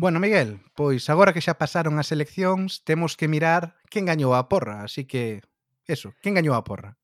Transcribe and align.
Bueno, 0.00 0.18
Miguel, 0.18 0.60
pois 0.74 1.12
agora 1.12 1.36
que 1.36 1.44
xa 1.44 1.60
pasaron 1.60 2.00
as 2.00 2.08
eleccións, 2.08 2.80
temos 2.88 3.20
que 3.20 3.28
mirar 3.28 3.76
quen 3.92 4.08
gañou 4.08 4.32
a 4.32 4.48
porra, 4.48 4.80
así 4.80 5.04
que 5.04 5.44
eso, 5.84 6.16
quen 6.24 6.32
gañou 6.32 6.56
a 6.56 6.64
porra? 6.64 6.96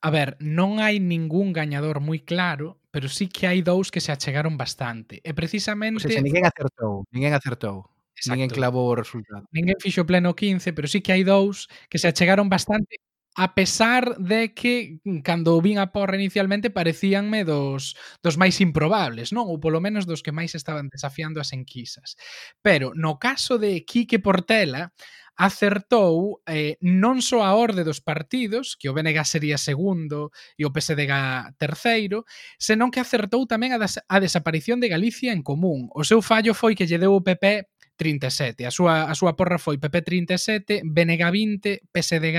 A 0.00 0.08
ver, 0.08 0.40
non 0.40 0.80
hai 0.80 1.04
ningún 1.04 1.52
gañador 1.52 2.00
moi 2.00 2.24
claro, 2.24 2.80
pero 2.88 3.12
sí 3.12 3.28
que 3.28 3.44
hai 3.44 3.60
dous 3.60 3.92
que 3.92 4.00
se 4.00 4.08
achegaron 4.08 4.56
bastante. 4.56 5.20
E 5.20 5.36
precisamente... 5.36 6.00
O 6.00 6.08
sea, 6.08 6.24
ninguén 6.24 6.48
acertou, 6.48 7.04
ninguén 7.12 7.36
acertou. 7.36 7.92
Exacto. 8.16 8.32
Ninguén 8.32 8.48
clavou 8.48 8.88
o 8.88 8.96
resultado. 8.96 9.44
Ninguén 9.52 9.76
fixo 9.76 10.08
pleno 10.08 10.32
15, 10.32 10.72
pero 10.72 10.88
sí 10.88 11.04
que 11.04 11.12
hai 11.12 11.28
dous 11.28 11.68
que 11.92 12.00
se 12.00 12.08
achegaron 12.08 12.48
bastante 12.48 13.04
a 13.40 13.54
pesar 13.54 14.18
de 14.18 14.52
que 14.52 15.00
mm, 15.02 15.20
cando 15.24 15.56
vin 15.64 15.80
a 15.80 15.88
porra 15.96 16.20
inicialmente 16.20 16.68
parecíanme 16.68 17.40
dos, 17.48 17.96
dos 18.20 18.36
máis 18.36 18.60
improbables, 18.60 19.32
non? 19.32 19.48
Ou 19.48 19.56
polo 19.56 19.80
menos 19.80 20.04
dos 20.04 20.20
que 20.20 20.28
máis 20.28 20.52
estaban 20.52 20.92
desafiando 20.92 21.40
as 21.40 21.56
enquisas. 21.56 22.20
Pero 22.60 22.92
no 22.92 23.16
caso 23.16 23.56
de 23.56 23.80
Quique 23.88 24.20
Portela, 24.20 24.92
acertou 25.40 26.44
eh, 26.44 26.76
non 26.84 27.24
só 27.24 27.40
a 27.40 27.56
orde 27.56 27.80
dos 27.80 28.04
partidos, 28.04 28.76
que 28.76 28.92
o 28.92 28.94
BNG 28.94 29.24
sería 29.24 29.56
segundo 29.56 30.36
e 30.60 30.68
o 30.68 30.72
PSDG 30.76 31.56
terceiro, 31.56 32.28
senón 32.60 32.92
que 32.92 33.00
acertou 33.00 33.48
tamén 33.48 33.72
a, 33.72 33.80
des 33.80 34.04
a 34.04 34.20
desaparición 34.20 34.84
de 34.84 34.92
Galicia 34.92 35.32
en 35.32 35.40
común. 35.40 35.88
O 35.96 36.04
seu 36.04 36.20
fallo 36.20 36.52
foi 36.52 36.76
que 36.76 36.84
lle 36.84 37.00
deu 37.00 37.16
o 37.16 37.24
PP 37.24 37.72
37. 38.00 38.64
A 38.64 38.72
súa, 38.72 39.12
a 39.12 39.12
súa 39.12 39.36
porra 39.36 39.60
foi 39.60 39.76
PP 39.76 40.00
37, 40.32 40.80
BNG 40.88 41.20
20, 41.20 41.92
PSDG 41.92 42.38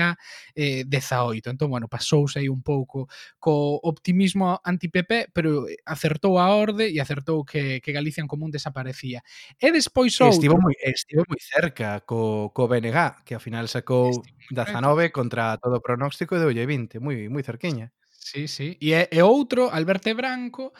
eh, 0.58 0.82
18. 0.82 1.54
Entón, 1.54 1.70
bueno, 1.70 1.86
pasouse 1.86 2.42
aí 2.42 2.50
un 2.50 2.66
pouco 2.66 3.06
co 3.38 3.78
optimismo 3.86 4.58
anti-PP, 4.58 5.30
pero 5.30 5.70
eh, 5.70 5.78
acertou 5.86 6.42
a 6.42 6.50
orde 6.50 6.90
e 6.90 6.98
acertou 6.98 7.46
que, 7.46 7.78
que 7.78 7.94
Galicia 7.94 8.26
en 8.26 8.26
Común 8.26 8.50
desaparecía. 8.50 9.22
E 9.54 9.70
despois 9.70 10.18
outro... 10.18 10.34
Estivo 10.34 10.58
moi, 10.58 10.74
estivo 10.82 11.22
moi 11.30 11.38
cerca 11.38 12.02
co, 12.02 12.50
co 12.50 12.66
BNG, 12.66 13.22
que 13.22 13.38
ao 13.38 13.42
final 13.42 13.70
sacou 13.70 14.10
19 14.50 15.14
contra 15.14 15.62
todo 15.62 15.78
pronóstico 15.78 16.34
e 16.34 16.42
deulle 16.42 16.66
20, 16.66 16.98
moi, 16.98 17.30
moi 17.30 17.46
cerquiña. 17.46 17.94
Sí, 18.22 18.46
sí. 18.46 18.78
E, 18.80 19.08
e 19.10 19.20
outro, 19.22 19.68
Alberto 19.68 20.14
Branco, 20.14 20.72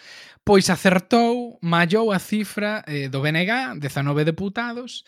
pois 0.47 0.71
acertou, 0.71 1.59
mallou 1.61 2.15
a 2.15 2.19
cifra 2.23 2.87
eh, 2.87 3.11
do 3.11 3.19
BNG, 3.21 3.79
19 3.83 4.25
deputados, 4.25 5.05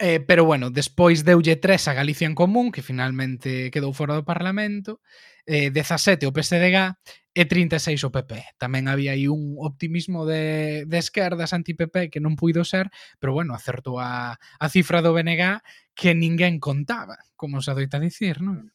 Eh, 0.00 0.20
pero 0.20 0.44
bueno, 0.44 0.70
despois 0.70 1.24
deulle 1.24 1.56
tres 1.56 1.88
a 1.88 1.94
Galicia 1.94 2.26
en 2.26 2.34
Común, 2.34 2.72
que 2.72 2.82
finalmente 2.82 3.70
quedou 3.74 3.92
fora 3.92 4.14
do 4.14 4.24
Parlamento, 4.24 5.02
eh, 5.46 5.70
17 5.74 6.26
o 6.26 6.32
PSDG 6.32 6.94
e 7.34 7.42
36 7.50 8.06
o 8.06 8.10
PP. 8.14 8.58
Tamén 8.62 8.86
había 8.86 9.12
aí 9.18 9.26
un 9.26 9.58
optimismo 9.58 10.22
de, 10.22 10.86
de 10.86 10.98
esquerdas 11.02 11.50
anti-PP 11.50 12.10
que 12.14 12.22
non 12.22 12.38
puido 12.38 12.62
ser, 12.62 12.94
pero 13.18 13.34
bueno, 13.34 13.58
acertou 13.58 13.98
a, 13.98 14.38
a 14.38 14.66
cifra 14.70 15.02
do 15.02 15.10
BNG 15.14 15.62
que 15.98 16.14
ninguén 16.14 16.62
contaba, 16.62 17.18
como 17.34 17.58
se 17.58 17.74
adoita 17.74 17.98
dicir, 17.98 18.38
non? 18.38 18.70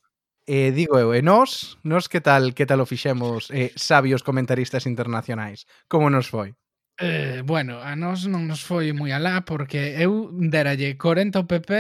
Eh, 0.46 0.72
digo 0.72 1.00
eu, 1.00 1.16
e 1.16 1.22
nós, 1.22 1.78
nós 1.84 2.08
que 2.08 2.20
tal 2.20 2.52
que 2.52 2.66
tal 2.66 2.84
o 2.84 2.86
fixemos 2.86 3.48
eh, 3.52 3.72
sabios 3.76 4.24
comentaristas 4.24 4.86
internacionais? 4.86 5.66
Como 5.88 6.10
nos 6.10 6.28
foi? 6.28 6.52
Eh, 7.00 7.42
bueno, 7.46 7.80
a 7.80 7.96
nós 7.96 8.28
non 8.28 8.46
nos 8.46 8.62
foi 8.62 8.92
moi 8.92 9.16
alá 9.16 9.42
porque 9.48 9.96
eu 9.98 10.30
deralle 10.36 11.00
40 11.00 11.42
o 11.42 11.48
PP, 11.48 11.72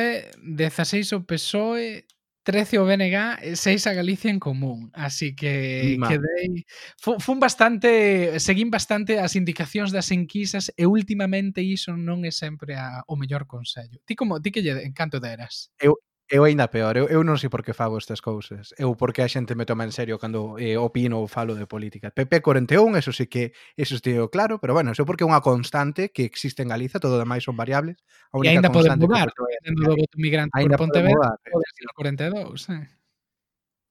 16 0.42 1.11
o 1.11 1.20
PSOE, 1.28 2.08
13 2.44 2.80
o 2.80 2.86
BNG 2.86 3.16
e 3.44 3.55
6 3.55 3.88
a 3.88 3.94
Galicia 3.94 4.31
en 4.31 4.39
común. 4.39 4.92
Así 4.94 5.36
que 5.36 5.95
Ma. 6.00 6.08
quedei... 6.08 6.66
Fun 7.00 7.39
bastante... 7.39 8.39
Seguín 8.39 8.72
bastante 8.72 9.20
as 9.20 9.36
indicacións 9.36 9.92
das 9.92 10.11
enquisas 10.11 10.72
e 10.75 10.83
últimamente 10.88 11.64
iso 11.64 11.95
non 11.95 12.23
é 12.27 12.31
sempre 12.31 12.75
a, 12.75 13.03
o 13.08 13.16
mellor 13.16 13.48
consello. 13.48 14.02
Ti 14.03 14.16
como... 14.16 14.42
Ti 14.44 14.50
que 14.52 14.64
lle 14.64 14.83
encanto 14.83 15.23
deras? 15.23 15.72
Eu, 15.80 15.95
eu 16.34 16.44
aínda 16.45 16.67
peor, 16.67 16.98
eu, 16.98 17.06
eu 17.14 17.22
non 17.22 17.38
sei 17.38 17.45
por 17.45 17.62
que 17.62 17.78
fago 17.78 17.94
estas 17.94 18.17
cousas, 18.17 18.73
eu 18.81 18.98
porque 18.98 19.22
a 19.22 19.30
xente 19.30 19.53
me 19.53 19.70
toma 19.70 19.86
en 19.86 19.94
serio 19.94 20.17
cando 20.17 20.58
eh, 20.58 20.82
opino 20.82 21.21
ou 21.21 21.30
falo 21.30 21.54
de 21.54 21.70
política. 21.70 22.10
PP41, 22.10 22.98
eso 22.98 23.14
sí 23.14 23.30
que, 23.30 23.54
eso 23.77 23.94
estou 23.94 24.33
claro, 24.33 24.58
pero 24.58 24.73
bueno, 24.73 24.89
eso 24.89 25.05
porque 25.05 25.21
é 25.21 25.30
unha 25.30 25.45
constante 25.45 26.10
que 26.10 26.26
existe 26.26 26.66
en 26.66 26.73
Galiza, 26.73 26.98
todo 26.98 27.21
demais 27.21 27.45
son 27.45 27.54
variables. 27.54 28.02
A 28.33 28.42
única 28.42 28.49
e 28.49 28.58
aínda 28.58 28.73
pode 28.73 28.89
mudar, 28.98 29.30
tendo 29.61 29.86
do 29.86 29.94
voto 29.94 30.17
migrante 30.17 30.58
por 30.58 30.73
Pontevedra, 30.73 31.38
eh. 31.38 31.54
pode 31.54 31.70
ser 31.70 31.86
42, 31.94 32.65
eh? 32.73 32.89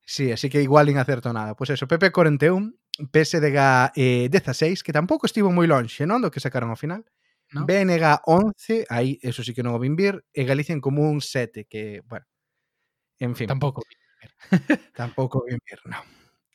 Sí, 0.02 0.34
así 0.34 0.50
que 0.50 0.58
igual 0.58 0.90
nin 0.90 0.98
acerto 0.98 1.30
nada. 1.30 1.54
Pois 1.54 1.70
pues 1.70 1.78
eso, 1.78 1.86
PP41, 1.86 2.74
PSDG 3.06 3.58
eh, 3.94 4.26
16, 4.26 4.82
que 4.82 4.90
tampouco 4.90 5.30
estivo 5.30 5.54
moi 5.54 5.70
lonxe, 5.70 6.10
non? 6.10 6.18
Do 6.18 6.34
que 6.34 6.42
sacaron 6.42 6.74
ao 6.74 6.80
final. 6.80 7.06
¿no? 7.54 7.66
BNG 7.66 8.18
11, 8.26 8.86
aí 8.90 9.18
eso 9.22 9.44
sí 9.44 9.54
que 9.54 9.62
non 9.62 9.76
o 9.76 9.78
vin 9.78 9.94
vir, 9.94 10.26
e 10.34 10.42
Galicia 10.42 10.74
en 10.74 10.82
Común 10.82 11.22
7, 11.22 11.68
que, 11.68 12.02
bueno, 12.08 12.26
En 13.22 13.36
fin. 13.36 13.46
Tampoco. 13.46 13.82
tampoco 14.94 15.44
Vimir, 15.46 15.80
no. 15.86 15.98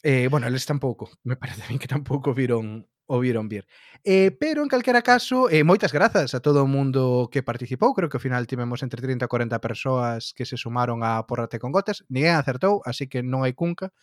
Eh, 0.03 0.27
bueno, 0.29 0.47
eles 0.47 0.65
tampouco, 0.65 1.09
me 1.23 1.37
parece 1.37 1.63
a 1.63 1.69
mí 1.69 1.79
que 1.79 1.87
tampouco 1.87 2.33
viron 2.33 2.87
o 3.07 3.19
viron 3.19 3.47
vir. 3.47 3.65
Eh, 4.03 4.31
pero, 4.37 4.61
en 4.61 4.67
calquera 4.67 5.01
caso, 5.01 5.49
eh, 5.49 5.63
moitas 5.63 5.95
grazas 5.95 6.35
a 6.35 6.43
todo 6.43 6.63
o 6.63 6.67
mundo 6.67 7.29
que 7.31 7.41
participou. 7.41 7.95
Creo 7.95 8.11
que 8.11 8.19
ao 8.19 8.23
final 8.27 8.43
tivemos 8.51 8.83
entre 8.83 8.99
30 8.99 9.25
e 9.25 9.31
40 9.31 9.63
persoas 9.63 10.35
que 10.35 10.43
se 10.43 10.59
sumaron 10.59 11.07
a 11.07 11.23
Porrate 11.23 11.57
con 11.57 11.71
Gotas. 11.71 12.03
Ninguén 12.11 12.35
acertou, 12.35 12.83
así 12.83 13.07
que 13.07 13.23
non 13.23 13.47
hai 13.47 13.55
cunca. 13.55 13.95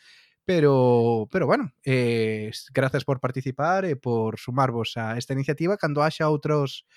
Pero, 0.49 1.29
pero 1.33 1.45
bueno, 1.45 1.73
eh, 1.85 2.49
grazas 2.73 3.05
por 3.05 3.21
participar 3.21 3.85
e 3.85 3.97
por 3.97 4.41
sumarvos 4.41 4.97
a 4.97 5.21
esta 5.21 5.37
iniciativa. 5.37 5.77
Cando 5.77 6.01
haxa 6.01 6.33
outros 6.33 6.89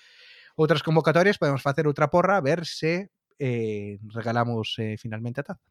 outras 0.56 0.82
convocatorias 0.82 1.38
podemos 1.38 1.62
facer 1.62 1.86
outra 1.86 2.10
porra 2.10 2.40
a 2.40 2.42
ver 2.42 2.66
se 2.66 3.12
eh, 3.38 3.98
regalamos 4.14 4.74
eh, 4.78 4.96
finalmente 4.98 5.40
a 5.40 5.44
taza. 5.44 5.68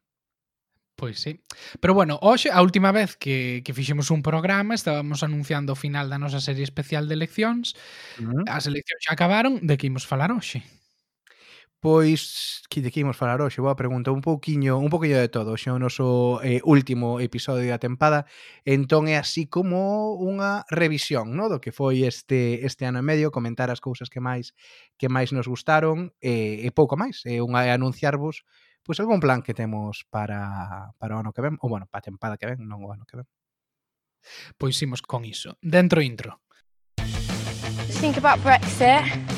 Pois 0.98 1.20
sí. 1.20 1.44
Pero 1.78 1.94
bueno, 1.94 2.18
hoxe, 2.22 2.50
a 2.50 2.60
última 2.60 2.90
vez 2.90 3.14
que, 3.16 3.62
que 3.64 3.72
fixemos 3.72 4.10
un 4.10 4.20
programa, 4.20 4.74
estábamos 4.74 5.22
anunciando 5.22 5.72
o 5.72 5.78
final 5.78 6.10
da 6.10 6.18
nosa 6.18 6.42
serie 6.42 6.66
especial 6.66 7.06
de 7.06 7.14
eleccións. 7.14 7.78
Uh 8.18 8.26
-huh. 8.26 8.42
As 8.50 8.66
eleccións 8.66 9.06
xa 9.06 9.14
acabaron, 9.14 9.62
de 9.62 9.78
que 9.78 9.86
imos 9.86 10.10
falar 10.10 10.34
hoxe? 10.34 10.66
Pois, 11.80 12.64
que 12.68 12.82
de 12.82 12.90
que 12.90 13.00
imos 13.00 13.16
falar 13.16 13.38
hoxe? 13.38 13.62
Boa 13.62 13.78
pregunta, 13.78 14.10
un 14.10 14.18
pouquiño, 14.20 14.82
un 14.82 14.90
pouquiño 14.90 15.14
de 15.14 15.30
todo. 15.30 15.54
Xa 15.54 15.70
o 15.70 15.78
noso 15.78 16.42
eh, 16.42 16.58
último 16.66 17.22
episodio 17.22 17.70
da 17.70 17.78
tempada, 17.78 18.26
entón 18.66 19.06
é 19.06 19.14
así 19.14 19.46
como 19.46 20.18
unha 20.18 20.66
revisión, 20.74 21.38
no, 21.38 21.46
do 21.46 21.62
que 21.62 21.70
foi 21.70 22.02
este 22.02 22.66
este 22.66 22.82
ano 22.82 22.98
e 22.98 23.06
medio, 23.06 23.30
comentar 23.30 23.70
as 23.70 23.78
cousas 23.78 24.10
que 24.10 24.18
máis 24.18 24.58
que 24.98 25.06
máis 25.06 25.30
nos 25.30 25.46
gustaron 25.46 26.10
e, 26.18 26.66
e 26.66 26.68
pouco 26.74 26.98
máis. 26.98 27.22
É 27.22 27.38
unha 27.38 27.62
é 27.62 27.70
anunciarvos 27.70 28.42
pois 28.82 28.98
algún 28.98 29.22
plan 29.22 29.46
que 29.46 29.54
temos 29.54 30.02
para 30.10 30.90
para 30.98 31.14
o 31.14 31.22
ano 31.22 31.30
que 31.30 31.46
ven, 31.46 31.62
ou 31.62 31.70
bueno, 31.70 31.86
para 31.86 32.02
a 32.02 32.06
tempada 32.10 32.34
que 32.34 32.50
ven, 32.50 32.58
non 32.66 32.82
o 32.82 32.90
ano 32.90 33.06
que 33.06 33.22
ven. 33.22 33.28
Pois 34.58 34.74
imos 34.82 34.98
con 34.98 35.22
iso. 35.22 35.54
Dentro 35.62 36.02
intro. 36.02 36.42
Think 38.02 38.18
about 38.18 38.42
Brexit. 38.42 39.37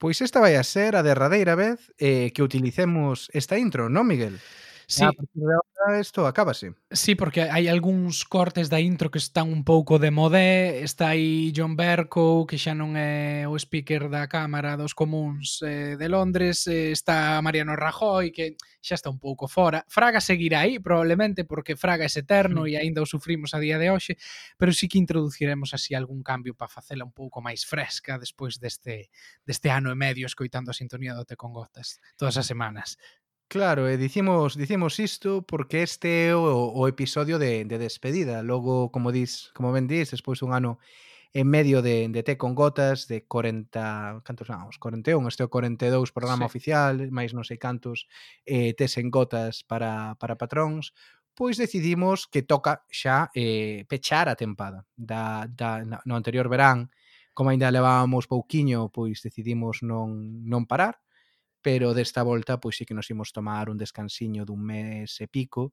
Pois 0.00 0.24
esta 0.24 0.40
vai 0.40 0.56
a 0.56 0.64
ser 0.64 0.96
a 0.96 1.04
derradeira 1.04 1.52
vez 1.52 1.92
eh, 2.00 2.32
que 2.32 2.40
utilicemos 2.40 3.28
esta 3.36 3.60
intro, 3.60 3.92
non, 3.92 4.08
Miguel? 4.08 4.40
Sí. 4.90 5.04
A 5.04 5.12
partir 5.12 5.40
de 5.40 5.54
ahora 5.54 6.00
isto 6.00 6.26
acábase. 6.26 6.74
Sí, 6.90 7.14
porque 7.14 7.46
hai 7.46 7.70
algúns 7.70 8.26
cortes 8.26 8.66
da 8.66 8.82
intro 8.82 9.06
que 9.06 9.22
están 9.22 9.46
un 9.46 9.62
pouco 9.62 10.02
de 10.02 10.10
modé, 10.10 10.82
está 10.82 11.14
aí 11.14 11.54
John 11.54 11.78
Berko, 11.78 12.42
que 12.42 12.58
xa 12.58 12.74
non 12.74 12.98
é 12.98 13.46
o 13.46 13.54
speaker 13.54 14.10
da 14.10 14.26
Cámara 14.26 14.74
dos 14.74 14.90
Comuns 14.98 15.62
eh, 15.62 15.94
de 15.94 16.08
Londres, 16.10 16.66
eh, 16.66 16.90
está 16.90 17.38
Mariano 17.38 17.78
Rajoy, 17.78 18.34
que 18.34 18.58
xa 18.82 18.98
está 18.98 19.14
un 19.14 19.22
pouco 19.22 19.46
fora. 19.46 19.86
Fraga 19.86 20.18
seguirá 20.18 20.66
aí, 20.66 20.82
probablemente, 20.82 21.46
porque 21.46 21.78
Fraga 21.78 22.02
é 22.02 22.10
eterno 22.10 22.66
sí. 22.66 22.74
e 22.74 22.82
aínda 22.82 22.98
o 22.98 23.06
sufrimos 23.06 23.54
a 23.54 23.62
día 23.62 23.78
de 23.78 23.94
hoxe, 23.94 24.18
pero 24.58 24.74
sí 24.74 24.90
que 24.90 24.98
introduciremos 24.98 25.70
así 25.70 25.94
algún 25.94 26.26
cambio 26.26 26.58
para 26.58 26.66
facela 26.66 27.06
un 27.06 27.14
pouco 27.14 27.38
máis 27.38 27.62
fresca 27.62 28.18
despois 28.18 28.58
deste, 28.58 29.06
deste 29.46 29.70
ano 29.70 29.94
e 29.94 29.96
medio 29.96 30.26
escoitando 30.26 30.74
a 30.74 30.74
sintonía 30.74 31.14
do 31.14 31.22
Te 31.22 31.38
con 31.38 31.54
Gotas 31.54 32.02
todas 32.18 32.34
as 32.34 32.50
semanas. 32.50 32.98
Claro, 33.50 33.88
eh, 33.88 33.94
e 33.94 33.96
dicimos, 33.98 34.54
dicimos 34.54 35.02
isto 35.02 35.42
porque 35.42 35.82
este 35.82 36.30
é 36.30 36.36
o, 36.38 36.70
o 36.70 36.86
episodio 36.86 37.34
de, 37.36 37.66
de 37.66 37.82
despedida. 37.82 38.46
Logo, 38.46 38.94
como 38.94 39.10
dis, 39.10 39.50
como 39.58 39.74
ben 39.74 39.90
dis, 39.90 40.14
despois 40.14 40.38
dun 40.38 40.54
ano 40.54 40.78
en 41.34 41.50
medio 41.50 41.82
de, 41.82 42.06
de 42.14 42.22
Té 42.22 42.38
con 42.38 42.54
Gotas, 42.54 43.10
de 43.10 43.26
40... 43.26 44.22
Cantos 44.22 44.46
vamos? 44.46 44.78
41, 44.78 45.26
este 45.26 45.42
é 45.42 45.46
o 45.46 45.50
42 45.50 46.14
programa 46.14 46.46
sí. 46.46 46.50
oficial, 46.54 46.94
máis 47.10 47.34
non 47.34 47.42
sei 47.42 47.58
cantos, 47.58 48.06
eh, 48.46 48.70
Tés 48.78 48.94
en 49.02 49.10
Gotas 49.10 49.66
para, 49.66 50.14
para 50.22 50.38
patróns, 50.38 50.94
pois 51.34 51.58
decidimos 51.58 52.30
que 52.30 52.46
toca 52.46 52.86
xa 52.86 53.34
eh, 53.34 53.82
pechar 53.90 54.30
a 54.30 54.38
tempada. 54.38 54.86
Da, 54.94 55.50
da, 55.50 55.82
no 55.82 56.14
anterior 56.14 56.46
verán, 56.46 56.94
como 57.34 57.50
ainda 57.50 57.74
levábamos 57.74 58.30
pouquiño, 58.30 58.94
pois 58.94 59.26
decidimos 59.26 59.82
non, 59.82 60.46
non 60.46 60.70
parar, 60.70 61.02
pero 61.62 61.94
desta 61.94 62.22
volta 62.22 62.60
pois 62.60 62.76
sí 62.76 62.84
que 62.84 62.94
nos 62.96 63.10
imos 63.10 63.32
tomar 63.32 63.68
un 63.70 63.78
descansiño 63.78 64.44
dun 64.44 64.64
mes 64.64 65.20
e 65.20 65.28
pico 65.28 65.72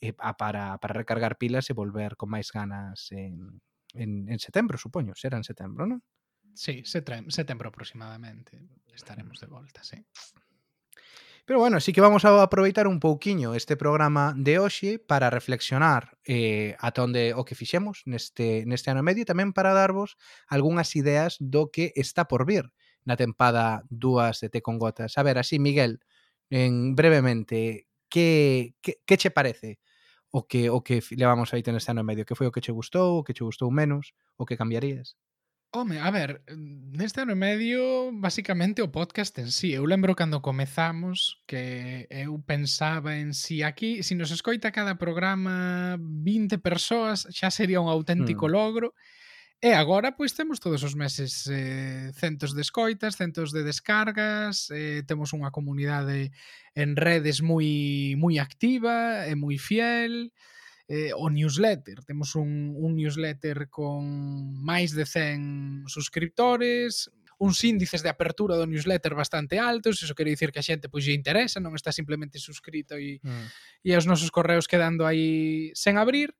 eh, 0.00 0.12
para, 0.12 0.78
para 0.78 0.94
recargar 0.94 1.38
pilas 1.38 1.70
e 1.70 1.74
volver 1.74 2.16
con 2.16 2.30
máis 2.30 2.50
ganas 2.50 3.10
en, 3.10 3.62
en, 3.94 4.28
en 4.28 4.38
setembro, 4.38 4.78
supoño, 4.78 5.14
será 5.14 5.38
en 5.38 5.46
setembro, 5.46 5.86
non? 5.86 6.02
Sí, 6.54 6.86
setembro 6.86 7.68
aproximadamente 7.68 8.62
estaremos 8.94 9.40
de 9.40 9.46
volta, 9.46 9.82
sí. 9.82 9.98
Pero 11.46 11.58
bueno, 11.58 11.78
sí 11.80 11.92
que 11.92 12.00
vamos 12.00 12.24
a 12.24 12.42
aproveitar 12.42 12.86
un 12.86 13.00
pouquiño 13.00 13.54
este 13.54 13.76
programa 13.76 14.32
de 14.36 14.58
hoxe 14.58 14.98
para 14.98 15.28
reflexionar 15.28 16.16
eh, 16.24 16.74
ata 16.80 17.04
onde 17.04 17.34
o 17.36 17.44
que 17.44 17.58
fixemos 17.58 18.00
neste, 18.08 18.64
neste 18.64 18.88
ano 18.88 19.04
e 19.04 19.06
medio 19.06 19.26
e 19.26 19.28
tamén 19.28 19.52
para 19.52 19.76
darvos 19.76 20.16
algunhas 20.48 20.96
ideas 20.96 21.36
do 21.36 21.68
que 21.68 21.92
está 22.00 22.24
por 22.24 22.48
vir 22.48 22.72
na 23.04 23.16
tempada 23.16 23.84
dúas 23.90 24.40
de 24.40 24.48
Té 24.48 24.60
con 24.60 24.78
Gotas. 24.78 25.16
A 25.18 25.22
ver, 25.22 25.38
así, 25.38 25.58
Miguel, 25.58 26.00
en 26.50 26.94
brevemente, 26.94 27.86
que, 28.08 28.74
que, 28.80 29.00
que 29.04 29.16
che 29.16 29.30
parece 29.30 29.78
o 30.30 30.48
que 30.48 30.68
o 30.70 30.82
que 30.82 30.98
levamos 31.14 31.54
aí 31.54 31.62
neste 31.62 31.94
ano 31.94 32.02
e 32.02 32.08
medio? 32.10 32.26
Que 32.26 32.34
foi 32.34 32.50
o 32.50 32.54
que 32.54 32.64
che 32.64 32.74
gustou, 32.74 33.20
o 33.20 33.24
que 33.24 33.34
che 33.34 33.46
gustou 33.46 33.70
menos, 33.70 34.14
o 34.34 34.42
que 34.42 34.58
cambiarías? 34.58 35.14
Home, 35.70 35.98
a 35.98 36.10
ver, 36.10 36.42
neste 36.50 37.22
ano 37.22 37.34
e 37.34 37.38
medio, 37.38 38.10
basicamente 38.14 38.82
o 38.82 38.90
podcast 38.90 39.34
en 39.38 39.50
sí. 39.50 39.74
Eu 39.74 39.86
lembro 39.86 40.14
cando 40.14 40.42
comezamos 40.42 41.42
que 41.46 42.06
eu 42.10 42.38
pensaba 42.42 43.18
en 43.18 43.34
si 43.34 43.62
aquí, 43.62 44.02
se 44.02 44.10
si 44.10 44.14
nos 44.14 44.30
escoita 44.30 44.70
cada 44.70 44.94
programa 44.98 45.98
20 45.98 46.58
persoas, 46.58 47.26
xa 47.30 47.50
sería 47.50 47.82
un 47.82 47.90
auténtico 47.90 48.46
mm. 48.46 48.50
logro. 48.50 48.94
E 49.64 49.72
agora 49.72 50.12
pois 50.12 50.36
temos 50.36 50.60
todos 50.60 50.84
os 50.84 50.92
meses 50.92 51.48
eh, 51.48 52.12
centos 52.12 52.52
de 52.52 52.60
escoitas, 52.60 53.16
centos 53.16 53.48
de 53.48 53.64
descargas, 53.64 54.68
eh, 54.68 55.00
temos 55.08 55.32
unha 55.32 55.48
comunidade 55.48 56.36
en 56.76 56.92
redes 57.00 57.40
moi 57.40 58.12
moi 58.20 58.36
activa 58.36 59.24
e 59.24 59.32
moi 59.32 59.56
fiel. 59.56 60.36
Eh, 60.84 61.16
o 61.16 61.32
newsletter, 61.32 62.04
temos 62.04 62.36
un, 62.36 62.76
un 62.76 62.92
newsletter 62.92 63.72
con 63.72 64.04
máis 64.60 64.92
de 64.92 65.08
100 65.08 65.88
suscriptores, 65.88 67.08
uns 67.40 67.64
índices 67.64 68.04
de 68.04 68.12
apertura 68.12 68.60
do 68.60 68.68
newsletter 68.68 69.16
bastante 69.16 69.56
altos, 69.56 69.96
iso 70.04 70.12
quere 70.12 70.36
dicir 70.36 70.52
que 70.52 70.60
a 70.60 70.66
xente 70.68 70.92
pois 70.92 71.08
lle 71.08 71.16
interesa, 71.16 71.56
non 71.56 71.72
está 71.72 71.88
simplemente 71.88 72.36
suscrito 72.36 73.00
e, 73.00 73.16
mm. 73.24 73.80
e 73.80 73.96
os 73.96 74.04
nosos 74.04 74.28
correos 74.28 74.68
quedando 74.68 75.08
aí 75.08 75.72
sen 75.72 75.96
abrir 75.96 76.36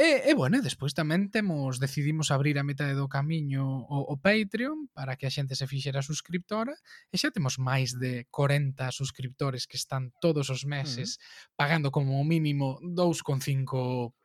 E, 0.00 0.30
e 0.30 0.34
bueno, 0.34 0.64
despois 0.64 0.96
tamén 0.96 1.28
temos 1.28 1.76
decidimos 1.76 2.32
abrir 2.32 2.56
a 2.56 2.64
metade 2.64 2.96
do 2.96 3.04
camiño 3.04 3.84
o, 3.84 4.08
o 4.08 4.16
Patreon 4.16 4.88
para 4.96 5.20
que 5.20 5.28
a 5.28 5.34
xente 5.36 5.52
se 5.52 5.68
fixera 5.68 6.00
suscriptora 6.00 6.72
e 7.12 7.20
xa 7.20 7.28
temos 7.28 7.60
máis 7.60 7.92
de 8.00 8.24
40 8.32 8.80
suscriptores 8.96 9.68
que 9.68 9.76
están 9.76 10.16
todos 10.16 10.48
os 10.48 10.64
mm. 10.64 10.70
meses 10.72 11.20
pagando 11.52 11.92
como 11.92 12.16
mínimo 12.24 12.80
2,5 12.80 14.16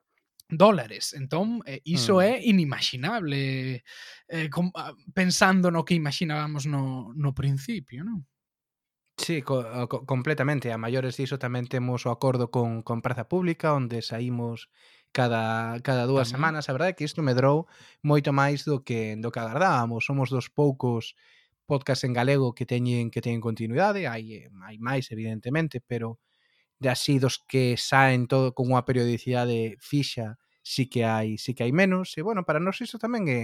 dólares. 0.48 1.12
Entón, 1.12 1.60
eh, 1.68 1.84
iso 1.84 2.24
mm. 2.24 2.24
é 2.24 2.32
inimaginable 2.48 3.84
eh, 4.32 4.48
com, 4.48 4.72
ah, 4.80 4.96
pensando 5.12 5.76
no 5.76 5.84
que 5.84 6.00
imaginábamos 6.00 6.72
no, 6.72 7.12
no 7.20 7.36
principio, 7.36 8.08
non? 8.08 8.24
Sí, 9.20 9.44
co, 9.44 9.60
ah, 9.60 9.92
co, 9.92 10.08
completamente. 10.08 10.72
A 10.72 10.80
maiores 10.80 11.20
diso 11.20 11.36
tamén 11.36 11.68
temos 11.68 12.08
o 12.08 12.16
acordo 12.16 12.48
con, 12.48 12.80
con 12.80 13.04
Praza 13.04 13.28
Pública 13.28 13.76
onde 13.76 14.00
saímos 14.00 14.72
cada, 15.16 15.80
cada 15.80 16.04
dúas 16.12 16.28
También. 16.28 16.36
semanas. 16.36 16.68
A 16.68 16.76
verdade 16.76 16.92
é 16.92 16.98
que 17.00 17.08
isto 17.08 17.24
medrou 17.24 17.72
moito 18.04 18.36
máis 18.36 18.68
do 18.68 18.84
que 18.84 19.16
do 19.24 19.32
que 19.32 19.40
agardábamos. 19.40 20.04
Somos 20.04 20.28
dos 20.28 20.52
poucos 20.52 21.16
podcast 21.66 22.04
en 22.04 22.14
galego 22.14 22.52
que 22.58 22.68
teñen 22.68 23.08
que 23.14 23.24
teñen 23.24 23.40
continuidade, 23.40 24.12
hai 24.12 24.52
hai 24.68 24.78
máis 24.78 25.08
evidentemente, 25.16 25.80
pero 25.80 26.20
de 26.84 26.90
así 26.92 27.16
dos 27.24 27.40
que 27.40 27.80
saen 27.80 28.28
todo 28.28 28.52
con 28.52 28.68
unha 28.68 28.84
periodicidade 28.84 29.80
fixa, 29.80 30.36
sí 30.62 30.92
que 30.92 31.08
hai, 31.08 31.40
sí 31.40 31.56
que 31.56 31.64
hai 31.64 31.72
menos. 31.72 32.12
E 32.20 32.22
bueno, 32.22 32.44
para 32.44 32.60
nós 32.60 32.78
iso 32.84 33.00
tamén 33.00 33.26
é 33.32 33.44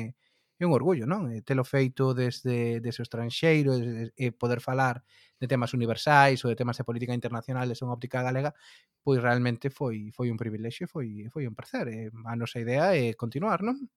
é 0.61 0.67
un 0.69 0.77
orgullo, 0.77 1.09
non? 1.09 1.33
Eh, 1.33 1.41
Telo 1.41 1.65
feito 1.65 2.13
desde, 2.13 2.79
desde 2.79 3.01
o 3.01 3.05
estranxeiro, 3.05 3.73
e 4.13 4.29
poder 4.31 4.61
falar 4.61 5.01
de 5.41 5.49
temas 5.49 5.73
universais 5.73 6.45
ou 6.45 6.53
de 6.53 6.57
temas 6.59 6.77
de 6.77 6.85
política 6.85 7.17
internacional 7.17 7.65
desde 7.65 7.81
unha 7.81 7.97
óptica 7.97 8.21
galega, 8.21 8.53
pois 9.01 9.17
realmente 9.17 9.73
foi 9.73 10.13
foi 10.13 10.29
un 10.29 10.37
privilexio, 10.37 10.85
foi 10.85 11.25
foi 11.33 11.49
un 11.49 11.57
placer. 11.57 11.89
Eh, 11.89 12.13
a 12.29 12.35
nosa 12.37 12.61
idea 12.61 12.93
é 12.93 13.17
continuar, 13.17 13.65
non? 13.65 13.89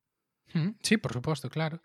Sí, 0.82 0.96
por 0.98 1.12
suposto, 1.12 1.50
claro. 1.50 1.80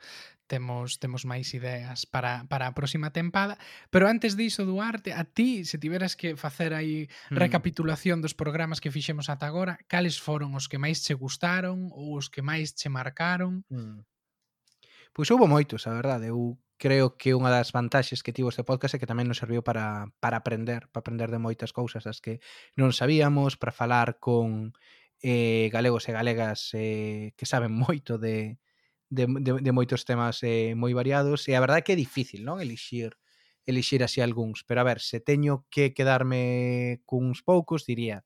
Temos 0.48 1.00
temos 1.00 1.26
máis 1.26 1.54
ideas 1.54 2.06
para, 2.06 2.46
para 2.50 2.66
a 2.70 2.74
próxima 2.74 3.14
tempada, 3.14 3.58
pero 3.94 4.10
antes 4.10 4.34
diso, 4.34 4.66
Duarte, 4.66 5.14
a 5.14 5.24
ti, 5.26 5.66
se 5.66 5.78
tiveras 5.78 6.18
que 6.18 6.36
facer 6.38 6.74
aí 6.74 7.06
mm. 7.30 7.38
recapitulación 7.38 8.22
dos 8.22 8.34
programas 8.34 8.82
que 8.82 8.90
fixemos 8.90 9.30
ata 9.30 9.46
agora, 9.46 9.78
cales 9.86 10.18
foron 10.18 10.58
os 10.58 10.66
que 10.66 10.82
máis 10.82 11.06
che 11.06 11.14
gustaron 11.14 11.90
ou 11.94 12.18
os 12.18 12.30
que 12.30 12.42
máis 12.42 12.74
che 12.74 12.90
marcaron? 12.90 13.66
Mm. 13.70 14.06
Pois 15.14 15.30
houve 15.32 15.48
moitos, 15.48 15.88
a 15.88 15.94
verdade. 15.94 16.28
Eu 16.30 16.58
creo 16.78 17.18
que 17.20 17.36
unha 17.36 17.52
das 17.52 17.74
vantaxes 17.76 18.24
que 18.24 18.32
tivo 18.32 18.50
este 18.54 18.64
podcast 18.64 18.96
é 18.96 19.02
que 19.02 19.10
tamén 19.10 19.28
nos 19.28 19.42
serviu 19.42 19.62
para, 19.68 20.08
para 20.24 20.40
aprender, 20.40 20.88
para 20.94 21.02
aprender 21.04 21.30
de 21.34 21.42
moitas 21.42 21.72
cousas 21.76 22.08
das 22.08 22.24
que 22.24 22.40
non 22.80 22.96
sabíamos, 22.96 23.60
para 23.60 23.76
falar 23.76 24.22
con 24.24 24.72
eh, 25.20 25.68
galegos 25.76 26.08
e 26.08 26.16
galegas 26.16 26.72
eh, 26.78 27.36
que 27.36 27.46
saben 27.50 27.76
moito 27.86 28.16
de, 28.16 28.62
de, 29.12 29.28
de, 29.28 29.52
de 29.60 29.72
moitos 29.76 30.08
temas 30.08 30.40
eh, 30.46 30.72
moi 30.78 30.94
variados 30.96 31.50
e 31.50 31.58
a 31.58 31.64
verdade 31.64 31.84
é 31.84 31.86
que 31.86 31.94
é 31.98 32.00
difícil, 32.00 32.48
non? 32.48 32.64
Elixir 32.64 33.18
elixir 33.70 34.02
así 34.02 34.18
algúns, 34.24 34.64
pero 34.66 34.82
a 34.82 34.88
ver, 34.88 34.98
se 35.04 35.20
teño 35.22 35.68
que 35.70 35.94
quedarme 35.94 37.04
cuns 37.06 37.44
poucos, 37.46 37.86
diría 37.86 38.26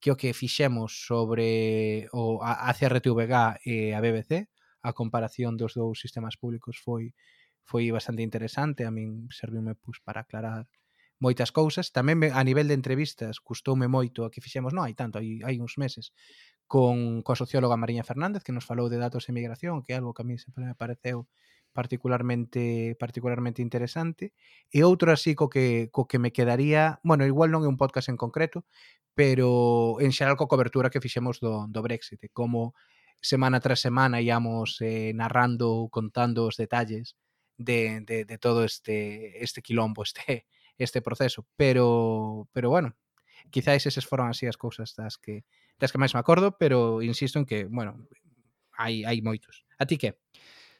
que 0.00 0.14
o 0.14 0.16
que 0.16 0.32
fixemos 0.32 1.04
sobre 1.04 2.06
o 2.14 2.40
a, 2.40 2.70
a 2.70 2.72
RTVG 2.72 3.34
e 3.66 3.92
a 3.92 4.00
BBC 4.00 4.46
a 4.82 4.92
comparación 4.92 5.56
dos 5.56 5.74
dous 5.74 6.00
sistemas 6.00 6.36
públicos 6.36 6.78
foi 6.78 7.14
foi 7.68 7.92
bastante 7.92 8.24
interesante, 8.24 8.88
a 8.88 8.90
min 8.90 9.28
serviume 9.28 9.76
pois, 9.76 10.00
para 10.00 10.24
aclarar 10.24 10.64
moitas 11.20 11.50
cousas. 11.52 11.92
Tamén 11.92 12.16
me, 12.16 12.28
a 12.32 12.42
nivel 12.46 12.66
de 12.70 12.78
entrevistas 12.78 13.42
custoume 13.42 13.90
moito 13.90 14.24
a 14.24 14.30
que 14.32 14.40
fixemos, 14.40 14.72
non 14.72 14.86
hai 14.86 14.94
tanto, 14.96 15.20
hai, 15.20 15.42
hai 15.44 15.60
uns 15.60 15.76
meses, 15.76 16.14
con 16.70 17.20
coa 17.26 17.36
socióloga 17.36 17.80
Mariña 17.80 18.06
Fernández 18.06 18.44
que 18.44 18.54
nos 18.56 18.64
falou 18.64 18.88
de 18.88 18.96
datos 18.96 19.26
de 19.26 19.36
migración, 19.36 19.82
que 19.84 19.92
é 19.92 19.98
algo 20.00 20.14
que 20.14 20.22
a 20.22 20.28
mí 20.28 20.38
sempre 20.38 20.64
me 20.64 20.76
pareceu 20.78 21.26
particularmente 21.76 22.96
particularmente 22.98 23.60
interesante. 23.60 24.32
E 24.72 24.80
outro 24.86 25.12
así 25.12 25.34
co 25.36 25.52
que 25.52 25.90
co 25.92 26.08
que 26.08 26.22
me 26.22 26.32
quedaría, 26.32 27.00
bueno, 27.04 27.28
igual 27.28 27.50
non 27.52 27.64
é 27.66 27.68
un 27.68 27.80
podcast 27.80 28.08
en 28.08 28.18
concreto, 28.20 28.64
pero 29.18 29.98
en 29.98 30.14
xeral 30.14 30.38
co 30.38 30.48
cobertura 30.48 30.88
que 30.92 31.02
fixemos 31.02 31.42
do 31.42 31.66
do 31.68 31.80
Brexit, 31.84 32.22
como 32.32 32.72
semana 33.20 33.60
tras 33.60 33.80
semana 33.80 34.20
íamos 34.20 34.80
eh, 34.80 35.12
narrando, 35.14 35.88
contando 35.90 36.46
os 36.46 36.56
detalles 36.56 37.16
de, 37.56 38.00
de, 38.06 38.24
de, 38.24 38.38
todo 38.38 38.64
este, 38.64 39.42
este 39.42 39.62
quilombo, 39.62 40.02
este, 40.08 40.46
este 40.78 41.02
proceso. 41.02 41.46
Pero, 41.56 42.48
pero 42.52 42.70
bueno, 42.70 42.96
quizáis 43.50 43.86
esas 43.86 44.06
foron 44.06 44.28
así 44.28 44.46
as 44.46 44.56
cousas 44.56 44.94
das 44.94 45.18
que 45.18 45.44
das 45.78 45.92
que 45.92 45.98
máis 45.98 46.14
me 46.14 46.20
acordo, 46.20 46.58
pero 46.58 47.02
insisto 47.02 47.38
en 47.38 47.46
que, 47.46 47.64
bueno, 47.70 48.08
hai, 48.74 49.06
hai 49.06 49.22
moitos. 49.22 49.62
A 49.78 49.86
ti 49.86 49.98
que? 49.98 50.18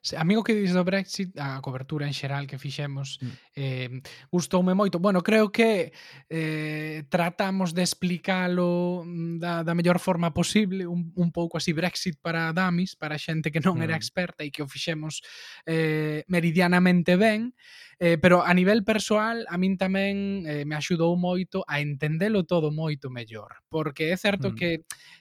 Se- 0.00 0.17
Amigo 0.17 0.45
que 0.45 0.55
dis 0.55 0.73
do 0.73 0.85
Brexit, 0.85 1.35
a 1.38 1.61
cobertura 1.61 2.07
en 2.07 2.14
xeral 2.14 2.47
que 2.47 2.59
fixemos, 2.59 3.19
mm. 3.21 3.35
eh, 3.57 3.90
gustoume 4.31 4.75
moito. 4.75 4.99
Bueno, 5.02 5.23
creo 5.23 5.50
que 5.50 5.93
eh, 6.31 7.05
tratamos 7.11 7.75
de 7.75 7.83
explicalo 7.83 9.02
mm, 9.05 9.38
da, 9.38 9.64
da 9.64 9.75
mellor 9.75 9.99
forma 9.99 10.33
posible, 10.33 10.87
un, 10.87 11.12
un 11.17 11.31
pouco 11.33 11.59
así 11.59 11.73
Brexit 11.73 12.19
para 12.23 12.52
damis, 12.52 12.95
para 12.95 13.19
xente 13.19 13.50
que 13.50 13.61
non 13.61 13.78
mm. 13.78 13.85
era 13.85 13.99
experta 13.99 14.47
e 14.47 14.55
que 14.55 14.62
o 14.62 14.71
fixemos 14.71 15.21
eh, 15.67 16.23
meridianamente 16.31 17.19
ben. 17.19 17.52
Eh, 18.00 18.17
pero 18.17 18.45
a 18.45 18.55
nivel 18.55 18.85
persoal, 18.85 19.45
a 19.50 19.59
min 19.59 19.75
tamén 19.75 20.47
eh, 20.47 20.62
me 20.62 20.78
axudou 20.78 21.19
moito 21.19 21.67
a 21.67 21.83
entendelo 21.83 22.47
todo 22.47 22.71
moito 22.71 23.11
mellor, 23.11 23.59
porque 23.67 24.14
é 24.14 24.17
certo 24.17 24.55
mm. 24.55 24.55
que 24.55 24.71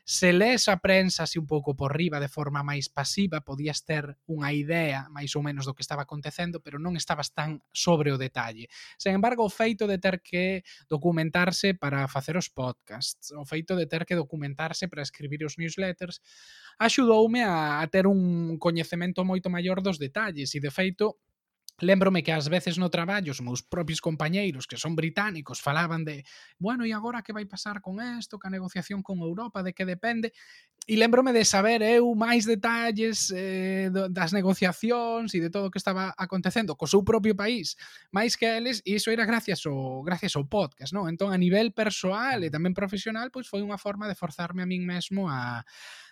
se 0.06 0.30
lees 0.30 0.70
a 0.70 0.78
prensa 0.78 1.26
así 1.26 1.42
un 1.42 1.50
pouco 1.50 1.74
por 1.74 1.98
riba 1.98 2.22
de 2.22 2.30
forma 2.30 2.62
máis 2.62 2.86
pasiva, 2.86 3.42
podías 3.42 3.82
ter 3.82 4.22
unha 4.30 4.54
idea 4.54 5.10
máis 5.10 5.34
ou 5.34 5.42
menos 5.42 5.66
do 5.66 5.74
que 5.74 5.82
estaba 5.82 6.06
acontecendo, 6.06 6.62
pero 6.62 6.78
non 6.78 6.94
estabas 6.94 7.34
tan 7.34 7.66
sobre 7.74 8.14
o 8.14 8.22
detalle. 8.22 8.70
Sen 9.02 9.18
embargo, 9.18 9.42
o 9.42 9.50
feito 9.50 9.90
de 9.90 9.98
ter 9.98 10.22
que 10.22 10.62
documentarse 10.86 11.74
para 11.74 12.06
facer 12.06 12.38
os 12.38 12.54
podcasts, 12.54 13.34
o 13.34 13.42
feito 13.42 13.74
de 13.74 13.90
ter 13.90 14.06
que 14.06 14.14
documentarse 14.14 14.86
para 14.86 15.02
escribir 15.02 15.42
os 15.50 15.58
newsletters, 15.58 16.22
axudoume 16.78 17.42
a, 17.42 17.82
a 17.82 17.86
ter 17.90 18.06
un 18.06 18.62
coñecemento 18.62 19.26
moito 19.26 19.50
maior 19.50 19.82
dos 19.82 19.98
detalles 19.98 20.54
e 20.54 20.62
de 20.62 20.70
feito 20.70 21.18
Lembrome 21.80 22.24
que 22.24 22.34
ás 22.34 22.50
veces 22.50 22.82
no 22.82 22.90
traballo 22.90 23.30
os 23.30 23.42
meus 23.46 23.62
propios 23.62 24.02
compañeiros 24.02 24.66
que 24.66 24.82
son 24.82 24.98
británicos 24.98 25.62
falaban 25.62 26.02
de, 26.02 26.26
bueno, 26.58 26.90
e 26.90 26.92
agora 26.92 27.22
que 27.22 27.38
vai 27.38 27.46
pasar 27.46 27.86
con 27.86 28.02
isto, 28.02 28.42
que 28.42 28.50
a 28.50 28.56
negociación 28.56 29.06
con 29.06 29.22
Europa, 29.22 29.62
de 29.62 29.78
que 29.78 29.86
depende? 29.86 30.34
E 30.90 30.98
lembrome 30.98 31.38
de 31.38 31.46
saber 31.46 31.86
eh, 31.86 32.02
eu 32.02 32.10
máis 32.18 32.50
detalles 32.50 33.30
eh, 33.30 33.94
das 33.94 34.34
negociacións 34.34 35.38
e 35.38 35.40
de 35.44 35.54
todo 35.54 35.70
o 35.70 35.72
que 35.72 35.78
estaba 35.78 36.18
acontecendo 36.18 36.74
co 36.74 36.90
seu 36.90 37.06
propio 37.06 37.38
país, 37.38 37.78
máis 38.10 38.34
que 38.34 38.50
eles, 38.50 38.82
e 38.82 38.98
iso 38.98 39.14
era 39.14 39.30
gracias 39.30 39.62
ao, 39.70 40.02
gracias 40.02 40.34
ao 40.34 40.50
podcast, 40.50 40.98
non? 40.98 41.06
Entón, 41.06 41.30
a 41.30 41.38
nivel 41.38 41.78
persoal 41.78 42.42
e 42.42 42.50
tamén 42.50 42.74
profesional, 42.74 43.30
pois 43.30 43.46
foi 43.46 43.62
unha 43.62 43.78
forma 43.78 44.10
de 44.10 44.18
forzarme 44.18 44.66
a 44.66 44.70
min 44.70 44.82
mesmo 44.82 45.30
a, 45.30 45.62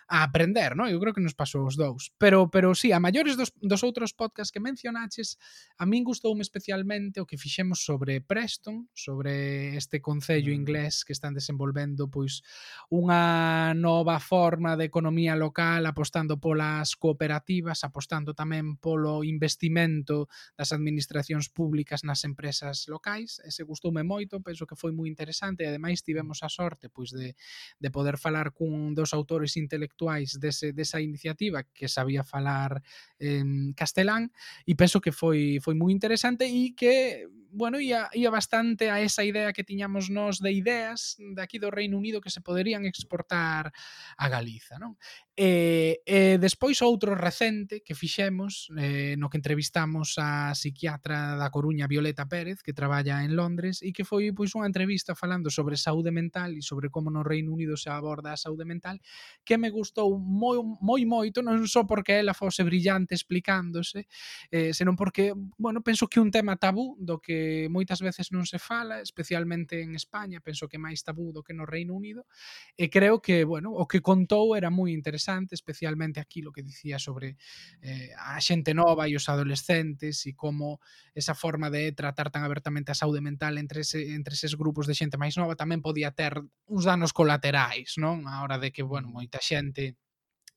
a 0.08 0.22
aprender, 0.22 0.78
non? 0.78 0.86
Eu 0.86 1.02
creo 1.02 1.10
que 1.10 1.22
nos 1.22 1.34
pasou 1.34 1.66
os 1.66 1.74
dous. 1.74 2.14
Pero, 2.14 2.46
pero 2.46 2.78
sí, 2.78 2.94
a 2.94 3.02
maiores 3.02 3.34
dos, 3.34 3.50
dos 3.58 3.82
outros 3.82 4.14
podcasts 4.14 4.54
que 4.54 4.62
mencionaches, 4.62 5.34
a 5.74 5.82
min 5.82 6.06
gustoume 6.06 6.46
especialmente 6.46 7.18
o 7.18 7.26
que 7.26 7.34
fixemos 7.34 7.82
sobre 7.82 8.22
Preston, 8.22 8.86
sobre 8.94 9.74
este 9.74 9.98
concello 9.98 10.54
mm. 10.54 10.58
inglés 10.62 11.02
que 11.02 11.10
están 11.10 11.34
desenvolvendo 11.34 12.06
pois 12.06 12.46
unha 12.86 13.74
nova 13.74 14.22
forma 14.22 14.78
de 14.78 14.86
economía 14.86 15.34
local 15.34 15.82
apostando 15.90 16.38
polas 16.38 16.94
cooperativas, 16.94 17.82
apostando 17.82 18.30
tamén 18.30 18.78
polo 18.78 19.26
investimento 19.26 20.30
das 20.54 20.70
administracións 20.70 21.50
públicas 21.50 22.06
nas 22.06 22.22
empresas 22.22 22.86
locais. 22.86 23.42
Ese 23.42 23.66
gustoume 23.66 24.06
moito, 24.06 24.38
penso 24.38 24.70
que 24.70 24.78
foi 24.78 24.94
moi 24.94 25.10
interesante 25.10 25.66
e 25.66 25.70
ademais 25.70 26.06
tivemos 26.06 26.46
a 26.46 26.48
sorte 26.48 26.86
pois 26.86 27.10
de, 27.10 27.34
de 27.34 27.88
poder 27.90 28.22
falar 28.22 28.54
cun 28.54 28.94
dos 28.94 29.10
autores 29.10 29.58
intelectuales 29.58 29.95
intelectuais 29.96 30.38
dese, 30.38 30.72
desa 30.72 31.00
iniciativa 31.00 31.64
que 31.64 31.88
sabía 31.88 32.22
falar 32.24 32.82
en 33.18 33.72
castelán 33.72 34.30
e 34.68 34.76
penso 34.76 35.00
que 35.00 35.12
foi 35.12 35.58
foi 35.64 35.74
moi 35.74 35.90
interesante 35.92 36.44
e 36.44 36.76
que 36.76 37.26
bueno, 37.56 37.80
ia, 37.80 38.10
ia 38.12 38.28
bastante 38.28 38.90
a 38.90 39.00
esa 39.00 39.24
idea 39.24 39.52
que 39.56 39.64
tiñamos 39.64 40.10
nós 40.10 40.44
de 40.44 40.52
ideas 40.52 41.16
de 41.16 41.40
aquí 41.40 41.56
do 41.56 41.72
Reino 41.72 41.96
Unido 41.96 42.20
que 42.20 42.28
se 42.28 42.44
poderían 42.44 42.84
exportar 42.84 43.72
a 44.18 44.28
Galiza, 44.28 44.76
non? 44.76 45.00
E, 45.32 46.04
e 46.04 46.36
despois 46.36 46.80
outro 46.84 47.16
recente 47.16 47.80
que 47.80 47.96
fixemos 47.96 48.68
eh, 48.76 49.16
no 49.16 49.32
que 49.32 49.40
entrevistamos 49.40 50.20
a 50.20 50.52
psiquiatra 50.52 51.36
da 51.36 51.48
Coruña 51.48 51.88
Violeta 51.88 52.28
Pérez 52.28 52.60
que 52.60 52.76
traballa 52.76 53.24
en 53.24 53.36
Londres 53.36 53.80
e 53.80 53.92
que 53.92 54.04
foi 54.04 54.32
pois 54.36 54.52
unha 54.52 54.68
entrevista 54.68 55.16
falando 55.16 55.48
sobre 55.48 55.80
saúde 55.80 56.12
mental 56.12 56.56
e 56.56 56.64
sobre 56.64 56.92
como 56.92 57.08
no 57.08 57.24
Reino 57.24 57.52
Unido 57.52 57.76
se 57.76 57.88
aborda 57.88 58.32
a 58.32 58.40
saúde 58.40 58.64
mental 58.68 59.00
que 59.44 59.56
me 59.56 59.68
gustou 59.68 59.85
gustou 59.86 60.18
moi, 60.18 60.58
moi 60.82 61.06
moito, 61.06 61.46
non 61.46 61.62
só 61.70 61.86
porque 61.86 62.18
ela 62.18 62.34
fose 62.34 62.66
brillante 62.66 63.14
explicándose, 63.14 64.10
eh, 64.50 64.74
senón 64.74 64.98
porque, 64.98 65.30
bueno, 65.56 65.80
penso 65.86 66.10
que 66.10 66.18
un 66.18 66.34
tema 66.34 66.58
tabú 66.58 66.98
do 66.98 67.22
que 67.22 67.70
moitas 67.70 68.02
veces 68.02 68.34
non 68.34 68.42
se 68.42 68.58
fala, 68.58 68.98
especialmente 68.98 69.78
en 69.78 69.94
España, 69.94 70.42
penso 70.42 70.66
que 70.66 70.82
máis 70.82 71.06
tabú 71.06 71.30
do 71.30 71.46
que 71.46 71.54
no 71.54 71.62
Reino 71.62 71.94
Unido, 71.94 72.26
e 72.74 72.90
creo 72.90 73.22
que, 73.22 73.46
bueno, 73.46 73.70
o 73.70 73.86
que 73.86 74.02
contou 74.02 74.58
era 74.58 74.74
moi 74.74 74.90
interesante, 74.90 75.54
especialmente 75.54 76.18
aquí 76.18 76.42
lo 76.42 76.50
que 76.50 76.66
dicía 76.66 76.98
sobre 76.98 77.38
eh, 77.78 78.10
a 78.18 78.42
xente 78.42 78.74
nova 78.74 79.06
e 79.06 79.14
os 79.14 79.30
adolescentes 79.30 80.26
e 80.26 80.34
como 80.34 80.82
esa 81.14 81.38
forma 81.38 81.70
de 81.70 81.92
tratar 81.92 82.34
tan 82.34 82.42
abertamente 82.42 82.90
a 82.90 82.98
saúde 82.98 83.22
mental 83.22 83.58
entre 83.62 83.86
ese, 83.86 84.18
entre 84.18 84.34
eses 84.34 84.58
grupos 84.58 84.90
de 84.90 84.98
xente 84.98 85.20
máis 85.20 85.38
nova 85.38 85.54
tamén 85.54 85.84
podía 85.84 86.10
ter 86.10 86.42
uns 86.66 86.84
danos 86.88 87.12
colaterais, 87.12 88.00
non? 88.00 88.24
A 88.26 88.42
hora 88.42 88.56
de 88.58 88.72
que, 88.72 88.82
bueno, 88.82 89.12
moita 89.12 89.38
xente 89.38 89.75
xente 89.76 89.96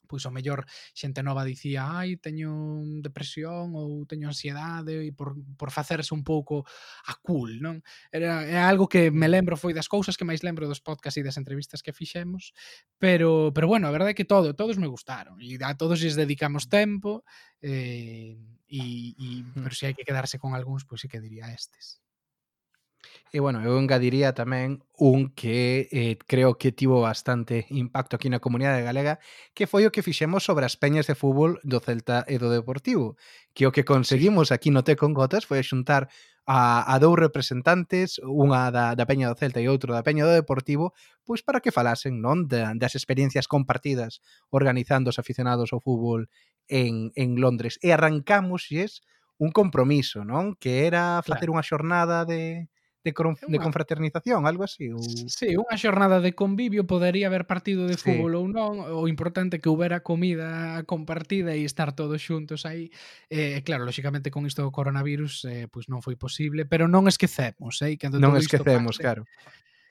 pois 0.10 0.26
ao 0.26 0.34
mellor 0.34 0.66
xente 0.98 1.22
nova 1.22 1.46
dicía 1.46 1.86
ai, 1.86 2.18
teño 2.18 2.82
depresión 3.06 3.78
ou 3.78 4.10
teño 4.10 4.34
ansiedade 4.34 5.06
e 5.06 5.14
por, 5.14 5.38
por 5.54 5.70
facerse 5.70 6.18
un 6.18 6.26
pouco 6.26 6.66
a 7.06 7.14
cool, 7.22 7.62
non? 7.62 7.86
Era, 8.10 8.42
é 8.42 8.58
algo 8.58 8.90
que 8.90 9.14
me 9.14 9.30
lembro, 9.30 9.54
foi 9.54 9.70
das 9.78 9.86
cousas 9.86 10.18
que 10.18 10.26
máis 10.26 10.42
lembro 10.42 10.66
dos 10.66 10.82
podcasts 10.82 11.22
e 11.22 11.26
das 11.28 11.38
entrevistas 11.38 11.86
que 11.86 11.94
fixemos, 11.94 12.58
pero, 12.98 13.54
pero 13.54 13.70
bueno, 13.70 13.86
a 13.86 13.94
verdade 13.94 14.18
é 14.18 14.18
que 14.18 14.26
todo, 14.26 14.58
todos 14.58 14.82
me 14.82 14.90
gustaron 14.90 15.38
e 15.38 15.62
a 15.62 15.78
todos 15.78 16.02
lles 16.02 16.18
dedicamos 16.18 16.66
mm. 16.66 16.72
tempo 16.74 17.22
eh, 17.62 18.34
e, 18.66 19.14
e, 19.14 19.30
mm. 19.46 19.62
pero 19.62 19.74
se 19.78 19.86
hai 19.86 19.94
que 19.94 20.08
quedarse 20.10 20.42
con 20.42 20.58
algúns, 20.58 20.90
pois 20.90 21.06
sí 21.06 21.08
que 21.08 21.22
diría 21.22 21.54
estes. 21.54 22.02
E, 23.32 23.40
bueno, 23.40 23.62
eu 23.62 23.78
engadiría 23.78 24.34
tamén 24.34 24.82
un 24.98 25.30
que 25.38 25.86
eh, 25.94 26.18
creo 26.26 26.58
que 26.58 26.74
tivo 26.74 27.06
bastante 27.06 27.70
impacto 27.70 28.18
aquí 28.18 28.26
na 28.26 28.42
comunidade 28.42 28.82
galega, 28.82 29.22
que 29.54 29.70
foi 29.70 29.86
o 29.86 29.94
que 29.94 30.02
fixemos 30.02 30.42
sobre 30.42 30.66
as 30.66 30.82
peñas 30.82 31.06
de 31.06 31.14
fútbol 31.14 31.62
do 31.62 31.78
Celta 31.78 32.26
e 32.26 32.42
do 32.42 32.50
Deportivo, 32.50 33.22
que 33.54 33.70
o 33.70 33.74
que 33.76 33.86
conseguimos 33.86 34.50
aquí 34.50 34.74
no 34.74 34.82
Té 34.82 34.98
con 34.98 35.14
Gotas 35.14 35.46
foi 35.46 35.62
xuntar 35.62 36.10
a, 36.50 36.82
a 36.90 36.98
dous 36.98 37.22
representantes, 37.22 38.18
unha 38.26 38.74
da, 38.74 38.98
da 38.98 39.06
Peña 39.06 39.30
do 39.30 39.38
Celta 39.38 39.62
e 39.62 39.70
outro 39.70 39.94
da 39.94 40.02
Peña 40.02 40.26
do 40.26 40.34
Deportivo, 40.34 40.98
pois 41.22 41.46
para 41.46 41.62
que 41.62 41.70
falasen 41.70 42.26
non 42.26 42.50
de, 42.50 42.66
das 42.82 42.98
experiencias 42.98 43.46
compartidas 43.46 44.26
organizando 44.50 45.14
os 45.14 45.22
aficionados 45.22 45.70
ao 45.70 45.86
fútbol 45.86 46.34
en, 46.66 47.14
en 47.14 47.38
Londres. 47.38 47.78
E 47.86 47.94
arrancamos, 47.94 48.66
xes, 48.66 49.06
un 49.38 49.54
compromiso, 49.54 50.26
non? 50.26 50.58
Que 50.58 50.90
era 50.90 51.22
facer 51.22 51.54
claro. 51.54 51.62
unha 51.62 51.68
xornada 51.70 52.26
de 52.26 52.66
de, 53.03 53.13
conf, 53.13 53.41
de 53.48 53.60
confraternización, 53.60 54.46
algo 54.46 54.63
así? 54.63 54.91
Ou... 54.91 55.00
Sí, 55.01 55.56
unha 55.56 55.75
xornada 55.79 56.20
de 56.20 56.36
convivio, 56.36 56.84
podería 56.84 57.32
haber 57.32 57.48
partido 57.48 57.88
de 57.88 57.96
fútbol 57.96 58.34
sí. 58.34 58.39
ou 58.39 58.46
non, 58.51 58.74
o 58.84 59.08
importante 59.08 59.63
que 59.63 59.72
houbera 59.72 60.03
comida 60.03 60.84
compartida 60.84 61.56
e 61.56 61.63
estar 61.63 61.96
todos 61.96 62.20
xuntos 62.20 62.68
aí. 62.68 62.91
Eh, 63.32 63.63
claro, 63.63 63.88
lóxicamente 63.88 64.32
con 64.32 64.44
isto 64.44 64.62
do 64.62 64.75
coronavirus 64.75 65.48
eh, 65.48 65.65
pois 65.72 65.88
pues 65.88 65.94
non 65.94 66.03
foi 66.03 66.20
posible, 66.20 66.68
pero 66.68 66.91
non 66.91 67.08
esquecemos, 67.08 67.79
eh, 67.86 67.96
cando 67.96 68.20
non 68.20 68.36
esquecemos, 68.36 69.00
parte, 69.00 69.03
claro 69.03 69.24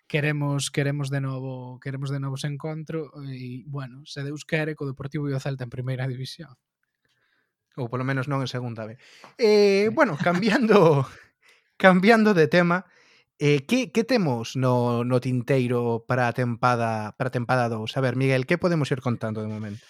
queremos 0.09 0.71
queremos 0.71 1.11
de 1.11 1.21
novo 1.21 1.79
queremos 1.81 2.11
de 2.11 2.19
novo 2.19 2.35
ese 2.41 2.49
encontro 2.49 3.13
eh, 3.29 3.37
e 3.37 3.65
bueno, 3.69 4.03
se 4.09 4.25
Deus 4.25 4.49
quere 4.49 4.75
co 4.75 4.89
Deportivo 4.89 5.29
e 5.29 5.37
o 5.37 5.41
Celta 5.41 5.69
en 5.69 5.71
primeira 5.71 6.09
división. 6.09 6.57
Ou 7.79 7.87
polo 7.87 8.03
menos 8.03 8.27
non 8.27 8.43
en 8.43 8.51
segunda 8.51 8.89
B. 8.89 8.99
Eh, 9.39 9.93
bueno, 9.95 10.19
cambiando 10.19 11.07
cambiando 11.79 12.33
de 12.35 12.49
tema, 12.49 12.89
Eh, 13.41 13.67
que, 13.67 13.93
que 13.93 14.03
temos 14.03 14.57
no, 14.57 15.05
no 15.05 15.21
tinteiro 15.21 16.05
para 16.09 16.27
a 16.27 16.33
tempada 16.33 17.15
para 17.17 17.29
a 17.29 17.31
tempada 17.31 17.69
2? 17.69 17.97
A 17.97 18.01
ver, 18.01 18.17
Miguel, 18.17 18.47
que 18.47 18.59
podemos 18.59 18.91
ir 18.91 19.01
contando 19.01 19.43
de 19.43 19.47
momento? 19.49 19.87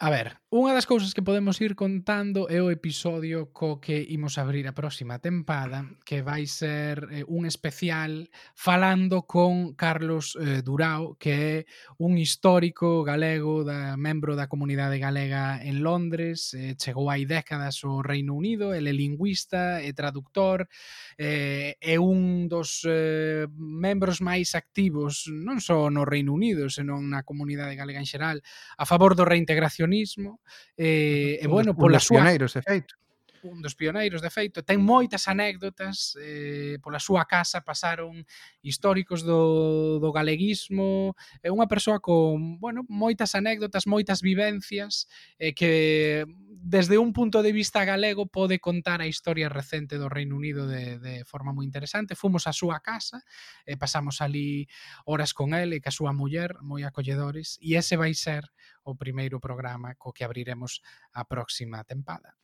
A 0.00 0.10
ver, 0.14 0.38
unha 0.54 0.78
das 0.78 0.86
cousas 0.86 1.10
que 1.10 1.26
podemos 1.26 1.58
ir 1.58 1.74
contando 1.74 2.46
é 2.46 2.62
o 2.62 2.70
episodio 2.70 3.50
co 3.50 3.82
que 3.82 3.98
imos 3.98 4.38
abrir 4.38 4.70
a 4.70 4.76
próxima 4.78 5.18
tempada, 5.18 5.90
que 6.06 6.22
vai 6.22 6.46
ser 6.46 7.02
eh, 7.10 7.26
un 7.26 7.50
especial 7.50 8.30
falando 8.54 9.26
con 9.26 9.74
Carlos 9.74 10.38
eh, 10.38 10.62
Durao, 10.62 11.18
que 11.18 11.34
é 11.34 11.56
un 11.98 12.14
histórico 12.14 13.02
galego, 13.02 13.66
da, 13.66 13.98
membro 13.98 14.38
da 14.38 14.46
comunidade 14.46 15.02
galega 15.02 15.58
en 15.66 15.82
Londres, 15.82 16.54
eh, 16.54 16.78
chegou 16.78 17.10
hai 17.10 17.26
décadas 17.26 17.82
ao 17.82 17.98
Reino 17.98 18.38
Unido, 18.38 18.70
ele 18.70 18.94
é 18.94 18.94
lingüista, 18.94 19.82
e 19.82 19.90
traductor, 19.98 20.70
eh, 21.18 21.74
é 21.82 21.98
un 21.98 22.46
dos 22.46 22.86
eh, 22.86 23.50
membros 23.50 24.22
máis 24.22 24.54
activos, 24.54 25.26
non 25.26 25.58
só 25.58 25.90
no 25.90 26.06
Reino 26.06 26.38
Unido, 26.38 26.70
senón 26.70 27.10
na 27.10 27.26
comunidade 27.26 27.74
galega 27.74 27.98
en 27.98 28.06
xeral, 28.06 28.46
a 28.78 28.86
favor 28.86 29.18
do 29.18 29.26
reintegración 29.26 29.87
coleccionismo 29.88 30.40
e, 30.76 30.84
eh, 30.84 31.38
e 31.40 31.44
eh, 31.44 31.48
bueno, 31.48 31.74
pola 31.74 31.98
súa... 31.98 32.20
Pioneiros, 32.20 32.54
efeito 32.56 32.94
un 33.42 33.62
dos 33.62 33.74
pioneiros, 33.74 34.22
de 34.22 34.30
feito, 34.30 34.64
ten 34.64 34.82
moitas 34.82 35.28
anécdotas, 35.28 36.16
eh, 36.18 36.78
pola 36.82 36.98
súa 36.98 37.26
casa 37.26 37.62
pasaron 37.62 38.26
históricos 38.62 39.22
do, 39.22 39.98
do 40.02 40.10
galeguismo, 40.10 41.14
é 41.42 41.52
unha 41.52 41.70
persoa 41.70 42.02
con, 42.02 42.58
bueno, 42.58 42.82
moitas 42.88 43.34
anécdotas, 43.38 43.86
moitas 43.86 44.22
vivencias, 44.24 45.06
eh, 45.38 45.54
que 45.54 46.26
desde 46.60 46.98
un 46.98 47.12
punto 47.12 47.42
de 47.42 47.52
vista 47.52 47.84
galego 47.84 48.26
pode 48.26 48.58
contar 48.58 49.00
a 49.00 49.06
historia 49.06 49.48
recente 49.48 49.96
do 49.96 50.10
Reino 50.10 50.36
Unido 50.36 50.66
de, 50.66 50.98
de 50.98 51.24
forma 51.24 51.54
moi 51.54 51.64
interesante. 51.64 52.18
Fomos 52.18 52.50
á 52.50 52.52
súa 52.52 52.82
casa, 52.82 53.22
eh, 53.64 53.78
pasamos 53.78 54.20
ali 54.20 54.66
horas 55.06 55.32
con 55.32 55.54
ele 55.54 55.78
e 55.78 55.82
ca 55.84 55.94
súa 55.94 56.10
muller, 56.10 56.58
moi 56.60 56.82
acolledores, 56.82 57.56
e 57.62 57.78
ese 57.78 57.94
vai 57.94 58.12
ser 58.12 58.50
o 58.82 58.98
primeiro 58.98 59.38
programa 59.38 59.94
co 59.94 60.10
que 60.10 60.26
abriremos 60.26 60.82
a 61.14 61.24
próxima 61.24 61.84
tempada. 61.86 62.34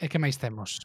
E 0.00 0.06
que 0.10 0.18
máis 0.18 0.38
temos? 0.38 0.82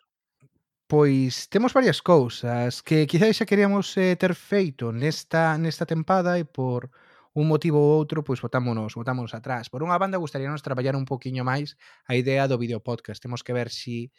Pois 0.90 1.46
temos 1.50 1.74
varias 1.74 2.02
cousas 2.02 2.82
que 2.82 3.06
quizáis 3.06 3.38
xa 3.38 3.46
queríamos 3.46 3.94
eh, 3.98 4.18
ter 4.18 4.34
feito 4.34 4.90
nesta 4.90 5.54
nesta 5.62 5.86
tempada 5.86 6.42
e 6.42 6.46
por 6.46 6.90
un 7.38 7.46
motivo 7.46 7.78
ou 7.78 7.94
outro, 7.94 8.26
pois 8.26 8.42
botámonos, 8.42 8.98
botámonos 8.98 9.38
atrás. 9.38 9.70
Por 9.70 9.86
unha 9.86 10.02
banda, 10.02 10.18
gustaríanos 10.18 10.66
traballar 10.66 10.98
un 10.98 11.06
poquiño 11.06 11.46
máis 11.46 11.78
a 12.10 12.18
idea 12.18 12.50
do 12.50 12.58
videopodcast. 12.58 13.22
Temos 13.22 13.46
que 13.46 13.54
ver 13.54 13.70
si 13.70 14.10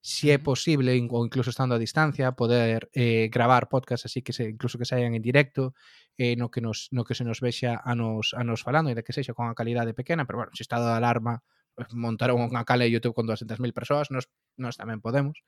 si 0.00 0.30
é 0.32 0.38
posible, 0.40 0.96
ou 1.12 1.26
incluso 1.26 1.50
estando 1.50 1.74
a 1.76 1.82
distancia, 1.82 2.32
poder 2.32 2.88
eh, 2.96 3.28
gravar 3.28 3.68
podcast 3.68 4.06
así 4.08 4.22
que 4.22 4.32
se, 4.32 4.48
incluso 4.54 4.78
que 4.78 4.88
saian 4.88 5.12
en 5.12 5.20
directo, 5.20 5.74
eh, 6.16 6.36
no 6.40 6.48
que 6.48 6.62
nos 6.64 6.88
no 6.90 7.04
que 7.04 7.14
se 7.14 7.24
nos 7.24 7.44
vexa 7.44 7.82
a 7.84 7.92
nos, 7.94 8.32
a 8.32 8.42
nos 8.44 8.62
falando, 8.64 8.88
e 8.90 8.96
de 8.96 9.04
que 9.04 9.12
sexa 9.12 9.36
con 9.36 9.52
a 9.52 9.58
calidade 9.58 9.92
pequena, 9.92 10.24
pero 10.24 10.40
bueno, 10.40 10.52
se 10.56 10.64
estado 10.64 10.88
de 10.88 10.96
alarma 10.96 11.44
montaron 11.92 12.40
unha 12.40 12.64
cala 12.68 12.84
de 12.84 12.92
YouTube 12.92 13.16
con 13.16 13.24
200.000 13.24 13.56
persoas, 13.72 14.12
nós, 14.12 14.28
nós 14.60 14.76
tamén 14.76 15.00
podemos. 15.00 15.40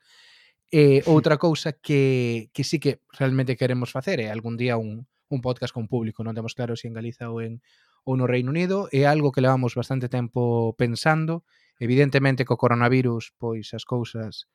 Eh, 0.73 1.05
outra 1.11 1.37
cousa 1.37 1.73
que, 1.77 2.49
que 2.53 2.63
sí 2.63 2.79
que 2.79 3.01
realmente 3.13 3.57
queremos 3.57 3.93
facer 3.93 4.19
é 4.19 4.27
eh, 4.27 4.33
algún 4.33 4.57
día 4.57 4.77
un, 4.77 5.05
un 5.29 5.39
podcast 5.41 5.73
con 5.73 5.85
público, 5.85 6.25
non 6.25 6.33
temos 6.33 6.57
claro 6.57 6.73
se 6.73 6.85
si 6.85 6.91
en 6.91 6.97
Galiza 6.97 7.29
ou 7.29 7.41
en 7.41 7.61
ou 8.03 8.19
no 8.19 8.27
Reino 8.27 8.51
Unido, 8.51 8.91
é 8.91 9.07
algo 9.07 9.31
que 9.31 9.39
levamos 9.39 9.79
bastante 9.79 10.11
tempo 10.11 10.75
pensando. 10.75 11.47
Evidentemente 11.79 12.43
co 12.43 12.59
coronavirus, 12.59 13.31
pois 13.39 13.71
as 13.71 13.87
cousas 13.87 14.51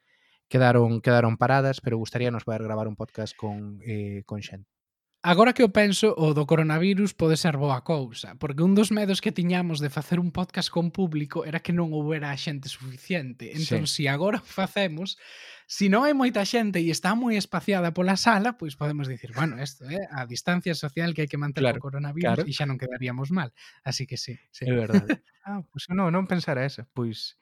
quedaron 0.53 1.01
quedaron 1.01 1.41
paradas, 1.41 1.81
pero 1.81 1.97
gustaríanos 1.97 2.45
poder 2.45 2.63
gravar 2.63 2.89
un 2.89 2.97
podcast 2.97 3.33
con 3.37 3.81
eh, 3.85 4.23
con 4.29 4.45
xente. 4.45 4.78
Agora 5.21 5.53
que 5.53 5.67
o 5.67 5.75
penso, 5.75 6.15
o 6.15 6.31
do 6.31 6.47
coronavirus 6.47 7.11
pode 7.11 7.35
ser 7.35 7.59
boa 7.59 7.83
cousa, 7.83 8.39
porque 8.39 8.63
un 8.63 8.79
dos 8.79 8.95
medos 8.95 9.19
que 9.19 9.35
tiñamos 9.35 9.83
de 9.83 9.91
facer 9.91 10.23
un 10.23 10.31
podcast 10.31 10.71
con 10.71 10.95
público 10.95 11.43
era 11.43 11.59
que 11.59 11.75
non 11.75 11.91
houbera 11.91 12.31
xente 12.39 12.71
suficiente. 12.71 13.51
Entón, 13.51 13.91
sí. 13.91 14.07
se 14.07 14.07
si 14.07 14.11
agora 14.11 14.39
facemos, 14.39 15.19
se 15.19 15.59
si 15.67 15.87
non 15.91 16.07
hai 16.07 16.15
moita 16.15 16.47
xente 16.47 16.79
e 16.79 16.95
está 16.95 17.19
moi 17.19 17.35
espaciada 17.35 17.91
pola 17.91 18.15
sala, 18.15 18.55
pois 18.55 18.79
podemos 18.79 19.11
dicir, 19.11 19.35
bueno, 19.35 19.59
isto 19.59 19.91
é 19.91 19.99
eh, 19.99 20.07
a 20.07 20.23
distancia 20.23 20.79
social 20.79 21.11
que 21.11 21.27
hai 21.27 21.31
que 21.31 21.37
manter 21.37 21.67
claro, 21.67 21.83
o 21.83 21.85
coronavirus 21.85 22.23
claro. 22.23 22.43
e 22.47 22.55
xa 22.55 22.71
non 22.71 22.79
quedaríamos 22.79 23.35
mal. 23.35 23.51
Así 23.83 24.07
que 24.07 24.15
sí. 24.15 24.39
sí. 24.55 24.71
É 24.71 24.73
verdade. 24.73 25.19
ah, 25.51 25.67
pois 25.67 25.91
non, 25.91 26.15
non 26.15 26.31
pensara 26.31 26.63
esa. 26.63 26.87
Pois, 26.95 27.35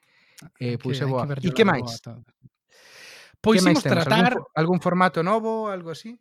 eh, 0.57 0.81
pois 0.81 0.97
é 0.97 1.05
boa. 1.05 1.29
E 1.45 1.53
que 1.53 1.61
máis? 1.61 2.01
Pois 3.37 3.61
imos 3.61 3.85
tratar... 3.85 4.33
Algún, 4.33 4.49
algún 4.57 4.79
formato 4.81 5.21
novo, 5.21 5.69
algo 5.69 5.93
así? 5.93 6.17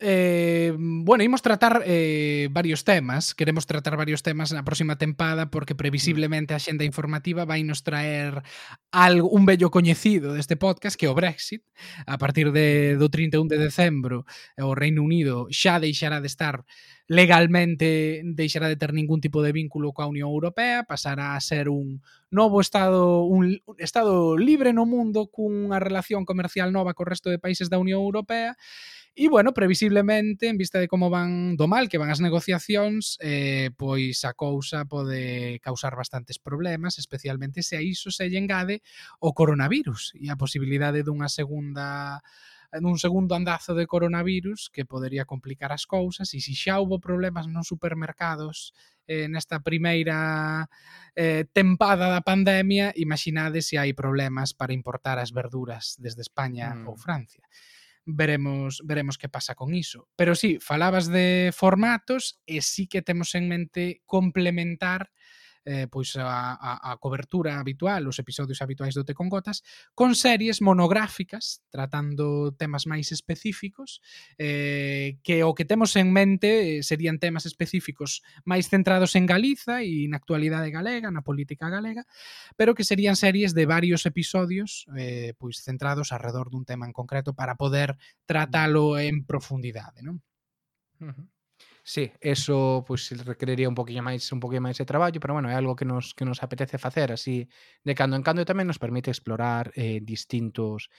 Eh, 0.00 0.72
bueno, 0.78 1.24
imos 1.24 1.42
tratar 1.42 1.82
eh, 1.84 2.48
varios 2.52 2.84
temas. 2.84 3.34
Queremos 3.34 3.66
tratar 3.66 3.96
varios 3.96 4.22
temas 4.22 4.54
na 4.54 4.62
próxima 4.62 4.94
tempada 4.94 5.50
Porque 5.50 5.74
previsiblemente 5.74 6.54
a 6.54 6.62
xenda 6.62 6.86
informativa 6.86 7.42
vai 7.42 7.66
nos 7.66 7.82
traer 7.82 8.46
algo, 8.94 9.26
un 9.34 9.42
bello 9.42 9.74
coñecido 9.74 10.38
deste 10.38 10.54
podcast 10.54 10.94
Que 10.94 11.06
é 11.06 11.10
o 11.10 11.18
Brexit. 11.18 11.66
A 12.06 12.14
partir 12.14 12.54
de, 12.54 12.94
do 12.94 13.10
31 13.10 13.50
de 13.50 13.58
decembro 13.58 14.22
eh, 14.54 14.62
O 14.62 14.78
Reino 14.78 15.02
Unido 15.02 15.50
xa 15.50 15.82
deixará 15.82 16.22
de 16.22 16.30
estar 16.30 16.62
legalmente 17.08 18.20
deixará 18.22 18.68
de 18.68 18.76
ter 18.76 18.92
ningún 18.92 19.20
tipo 19.24 19.42
de 19.42 19.50
vínculo 19.50 19.96
coa 19.96 20.12
Unión 20.12 20.28
Europea, 20.28 20.84
pasará 20.84 21.34
a 21.34 21.40
ser 21.40 21.72
un 21.72 22.04
novo 22.30 22.60
estado 22.60 23.24
un, 23.24 23.64
un 23.64 23.76
estado 23.80 24.36
libre 24.36 24.76
no 24.76 24.84
mundo 24.84 25.32
cunha 25.32 25.80
relación 25.80 26.28
comercial 26.28 26.68
nova 26.68 26.92
co 26.92 27.08
resto 27.08 27.32
de 27.32 27.40
países 27.40 27.72
da 27.72 27.80
Unión 27.80 28.04
Europea. 28.04 28.60
E, 29.20 29.28
bueno, 29.28 29.52
previsiblemente, 29.52 30.46
en 30.46 30.56
vista 30.56 30.78
de 30.78 30.86
como 30.86 31.10
van 31.10 31.58
do 31.58 31.66
mal 31.66 31.90
que 31.90 31.98
van 31.98 32.14
as 32.14 32.22
negociacións, 32.22 33.18
eh, 33.18 33.74
pois 33.74 34.22
a 34.22 34.30
cousa 34.38 34.86
pode 34.86 35.58
causar 35.58 35.98
bastantes 35.98 36.38
problemas, 36.38 37.02
especialmente 37.02 37.66
se 37.66 37.74
a 37.74 37.82
iso 37.82 38.14
se 38.14 38.30
lle 38.30 38.38
engade 38.38 38.78
o 39.18 39.34
coronavirus 39.34 40.14
e 40.22 40.30
a 40.30 40.38
posibilidade 40.38 41.02
dunha 41.02 41.26
segunda 41.26 42.22
nun 42.78 42.94
segundo 42.94 43.34
andazo 43.34 43.74
de 43.74 43.90
coronavirus 43.90 44.70
que 44.70 44.86
podería 44.86 45.26
complicar 45.26 45.74
as 45.74 45.82
cousas 45.82 46.30
e 46.30 46.38
se 46.38 46.54
xa 46.54 46.78
houve 46.78 47.02
problemas 47.02 47.50
nos 47.50 47.66
supermercados 47.66 48.70
eh, 49.10 49.26
nesta 49.26 49.58
primeira 49.66 50.70
eh, 51.18 51.42
tempada 51.50 52.06
da 52.06 52.22
pandemia, 52.22 52.94
imaginade 52.94 53.66
se 53.66 53.82
hai 53.82 53.98
problemas 53.98 54.54
para 54.54 54.70
importar 54.70 55.18
as 55.18 55.34
verduras 55.34 55.98
desde 55.98 56.22
España 56.22 56.70
mm. 56.70 56.86
ou 56.86 56.94
Francia 56.94 57.42
veremos 58.08 58.82
veremos 58.84 59.18
que 59.18 59.28
pasa 59.28 59.54
con 59.54 59.74
iso. 59.74 60.08
Pero 60.16 60.34
sí, 60.34 60.58
falabas 60.60 61.06
de 61.08 61.52
formatos 61.54 62.40
e 62.46 62.62
sí 62.62 62.88
que 62.88 63.02
temos 63.02 63.34
en 63.34 63.48
mente 63.48 64.02
complementar 64.06 65.10
eh, 65.68 65.86
pois 65.86 66.16
a, 66.16 66.56
a, 66.56 66.92
a 66.92 66.96
cobertura 66.96 67.60
habitual, 67.60 68.08
os 68.08 68.16
episodios 68.16 68.64
habituais 68.64 68.96
do 68.96 69.04
Te 69.04 69.12
con 69.12 69.28
Gotas, 69.28 69.60
con 69.92 70.16
series 70.16 70.64
monográficas 70.64 71.60
tratando 71.68 72.56
temas 72.56 72.88
máis 72.88 73.12
específicos, 73.12 74.00
eh, 74.40 75.20
que 75.20 75.44
o 75.44 75.52
que 75.52 75.68
temos 75.68 75.92
en 76.00 76.08
mente 76.08 76.80
eh, 76.80 76.82
serían 76.82 77.20
temas 77.20 77.44
específicos 77.44 78.24
máis 78.48 78.72
centrados 78.72 79.12
en 79.12 79.28
Galiza 79.28 79.84
e 79.84 80.08
na 80.08 80.16
actualidade 80.16 80.72
galega, 80.72 81.12
na 81.12 81.20
política 81.20 81.68
galega, 81.68 82.08
pero 82.56 82.72
que 82.72 82.88
serían 82.88 83.20
series 83.20 83.52
de 83.52 83.68
varios 83.68 84.08
episodios 84.08 84.88
eh, 84.96 85.36
pois 85.36 85.60
centrados 85.60 86.16
alrededor 86.16 86.48
dun 86.48 86.64
tema 86.64 86.88
en 86.88 86.96
concreto 86.96 87.36
para 87.36 87.60
poder 87.60 88.00
tratalo 88.24 88.96
en 88.96 89.28
profundidade, 89.28 90.00
non? 90.00 90.24
Uh 91.04 91.12
-huh 91.12 91.37
sí, 91.88 92.12
eso 92.20 92.84
pois 92.86 93.08
pues, 93.08 93.24
requeriría 93.24 93.72
un 93.72 93.78
poquillo 93.78 94.04
máis 94.04 94.28
un 94.36 94.40
poquillo 94.44 94.60
máis 94.60 94.76
de 94.76 94.84
traballo, 94.84 95.18
pero 95.24 95.32
bueno, 95.32 95.48
é 95.48 95.56
algo 95.56 95.72
que 95.72 95.88
nos 95.88 96.12
que 96.12 96.28
nos 96.28 96.44
apetece 96.44 96.76
facer 96.76 97.08
así 97.16 97.48
de 97.80 97.94
cando 97.96 98.14
en 98.20 98.24
cando 98.26 98.44
e 98.44 98.50
tamén 98.50 98.68
nos 98.68 98.76
permite 98.76 99.08
explorar 99.08 99.72
eh, 99.72 100.04
distintos 100.04 100.92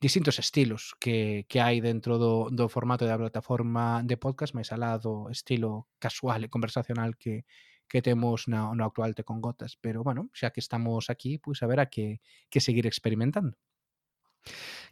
distintos 0.00 0.36
estilos 0.38 0.94
que, 1.00 1.48
que 1.50 1.58
hai 1.64 1.80
dentro 1.80 2.20
do, 2.20 2.52
do 2.52 2.68
formato 2.68 3.08
da 3.08 3.16
plataforma 3.16 4.04
de 4.04 4.20
podcast 4.20 4.52
máis 4.52 4.68
alá 4.70 5.00
do 5.00 5.32
estilo 5.32 5.88
casual 5.96 6.44
e 6.44 6.52
conversacional 6.52 7.16
que, 7.16 7.48
que 7.88 8.02
temos 8.02 8.46
na, 8.52 8.70
no 8.76 8.84
actual 8.84 9.16
Te 9.16 9.24
con 9.24 9.40
Gotas. 9.40 9.80
Pero, 9.80 10.04
bueno, 10.04 10.30
xa 10.36 10.52
que 10.52 10.60
estamos 10.60 11.10
aquí, 11.10 11.38
pois 11.40 11.58
pues, 11.58 11.62
a 11.64 11.66
ver 11.66 11.80
a 11.80 11.86
que, 11.88 12.20
que 12.52 12.60
seguir 12.60 12.86
experimentando. 12.86 13.56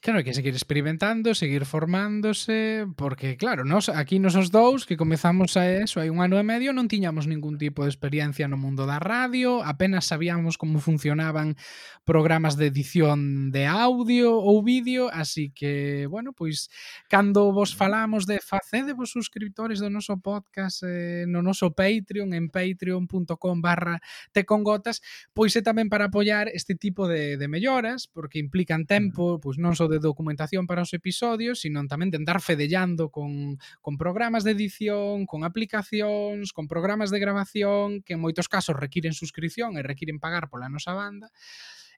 Claro, 0.01 0.21
hai 0.21 0.29
que 0.29 0.37
seguir 0.37 0.53
experimentando, 0.53 1.33
seguir 1.33 1.65
formándose, 1.65 2.85
porque 3.01 3.41
claro, 3.41 3.65
nos 3.65 3.89
aquí 3.89 4.21
nos 4.21 4.37
os 4.37 4.53
dous 4.53 4.85
que 4.85 5.01
comezamos 5.01 5.57
a 5.57 5.65
eso 5.65 6.05
hai 6.05 6.13
un 6.13 6.21
ano 6.21 6.37
e 6.37 6.45
medio 6.45 6.77
non 6.77 6.85
tiñamos 6.85 7.25
ningún 7.25 7.57
tipo 7.57 7.81
de 7.81 7.91
experiencia 7.91 8.45
no 8.45 8.61
mundo 8.61 8.85
da 8.85 9.01
radio, 9.01 9.65
apenas 9.65 10.05
sabíamos 10.05 10.61
como 10.61 10.85
funcionaban 10.85 11.57
programas 12.05 12.61
de 12.61 12.69
edición 12.69 13.51
de 13.51 13.65
audio 13.65 14.37
ou 14.37 14.61
vídeo, 14.61 15.09
así 15.09 15.51
que, 15.51 16.05
bueno, 16.07 16.37
pois 16.37 16.69
cando 17.09 17.51
vos 17.51 17.73
falamos 17.73 18.29
de 18.29 18.39
facedevos 18.45 19.11
suscriptores 19.11 19.81
do 19.81 19.89
noso 19.89 20.21
podcast 20.21 20.85
eh, 20.85 21.25
no 21.25 21.41
noso 21.41 21.73
Patreon 21.73 22.37
en 22.37 22.53
patreon.com 22.53 23.65
barra 23.65 23.99
tecongotas, 24.37 25.01
pois 25.33 25.57
é 25.57 25.65
tamén 25.65 25.89
para 25.89 26.13
apoiar 26.13 26.53
este 26.53 26.77
tipo 26.77 27.09
de, 27.09 27.41
de 27.41 27.49
melloras, 27.49 28.07
porque 28.13 28.39
implican 28.39 28.85
tempo, 28.85 29.41
pois 29.41 29.57
non 29.57 29.73
só 29.73 29.86
de 29.89 29.99
documentación 29.99 30.67
para 30.67 30.83
os 30.83 30.93
episodios, 30.93 31.63
sino 31.63 31.83
tamén 31.87 32.11
de 32.11 32.19
andar 32.21 32.43
fedellando 32.43 33.09
con, 33.09 33.59
con 33.81 33.95
programas 33.97 34.43
de 34.43 34.53
edición, 34.53 35.25
con 35.25 35.43
aplicacións, 35.43 36.51
con 36.51 36.67
programas 36.67 37.15
de 37.15 37.23
grabación, 37.23 38.03
que 38.03 38.15
en 38.15 38.23
moitos 38.23 38.51
casos 38.51 38.77
requiren 38.77 39.15
suscripción 39.15 39.79
e 39.79 39.87
requiren 39.87 40.21
pagar 40.21 40.51
pola 40.51 40.69
nosa 40.69 40.95
banda. 40.95 41.31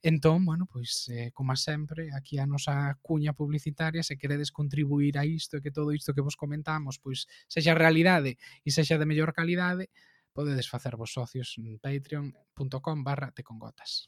Entón, 0.03 0.45
bueno, 0.45 0.67
pois, 0.71 1.09
eh, 1.11 1.31
como 1.35 1.57
sempre, 1.57 2.11
aquí 2.15 2.39
a 2.39 2.47
nosa 2.47 2.99
cuña 3.03 3.33
publicitaria, 3.35 4.03
se 4.03 4.17
queredes 4.17 4.53
contribuir 4.53 5.19
a 5.19 5.27
isto 5.27 5.59
e 5.59 5.63
que 5.63 5.75
todo 5.75 5.91
isto 5.91 6.15
que 6.15 6.23
vos 6.23 6.39
comentamos, 6.39 7.03
pois, 7.03 7.27
sexa 7.51 7.75
realidade 7.75 8.39
e 8.63 8.71
sexa 8.71 8.95
de 8.95 9.09
mellor 9.11 9.35
calidade, 9.35 9.91
podedes 10.31 10.71
facer 10.71 10.95
vos 10.95 11.11
socios 11.11 11.59
en 11.59 11.83
patreon.com 11.83 13.03
barra 13.03 13.35
tecongotas. 13.35 14.07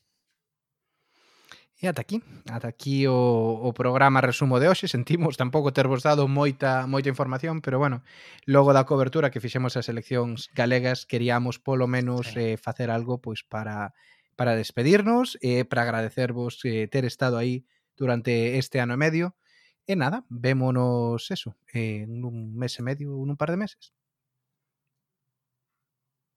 E 1.81 1.88
ata 1.88 2.05
aquí, 2.05 2.21
ata 2.53 2.69
aquí 2.69 3.09
o, 3.09 3.16
o 3.16 3.73
programa 3.73 4.21
resumo 4.21 4.61
de 4.61 4.69
hoxe, 4.69 4.85
sentimos 4.85 5.40
tampouco 5.40 5.73
tervos 5.73 6.05
dado 6.05 6.29
moita 6.29 6.85
moita 6.85 7.09
información, 7.09 7.64
pero 7.64 7.81
bueno, 7.81 8.05
logo 8.45 8.77
da 8.77 8.85
cobertura 8.85 9.33
que 9.33 9.40
fixemos 9.40 9.81
as 9.81 9.88
eleccións 9.88 10.53
galegas, 10.53 11.09
queríamos 11.09 11.57
polo 11.57 11.88
menos 11.88 12.37
sí. 12.37 12.37
eh, 12.37 12.57
facer 12.61 12.93
algo 12.93 13.25
pois 13.25 13.40
para 13.49 13.97
para 14.37 14.61
despedirnos, 14.61 15.40
eh, 15.40 15.64
para 15.64 15.88
agradecervos 15.88 16.61
eh, 16.69 16.85
ter 16.93 17.09
estado 17.09 17.40
aí 17.40 17.64
durante 17.97 18.61
este 18.61 18.77
ano 18.85 18.93
e 18.93 19.01
medio. 19.01 19.27
E 19.88 19.97
nada, 19.97 20.29
vémonos 20.29 21.33
eso, 21.33 21.57
eh, 21.73 22.05
un 22.05 22.53
mes 22.61 22.77
e 22.77 22.85
medio, 22.85 23.16
nun 23.25 23.40
par 23.40 23.49
de 23.49 23.57
meses. 23.57 23.97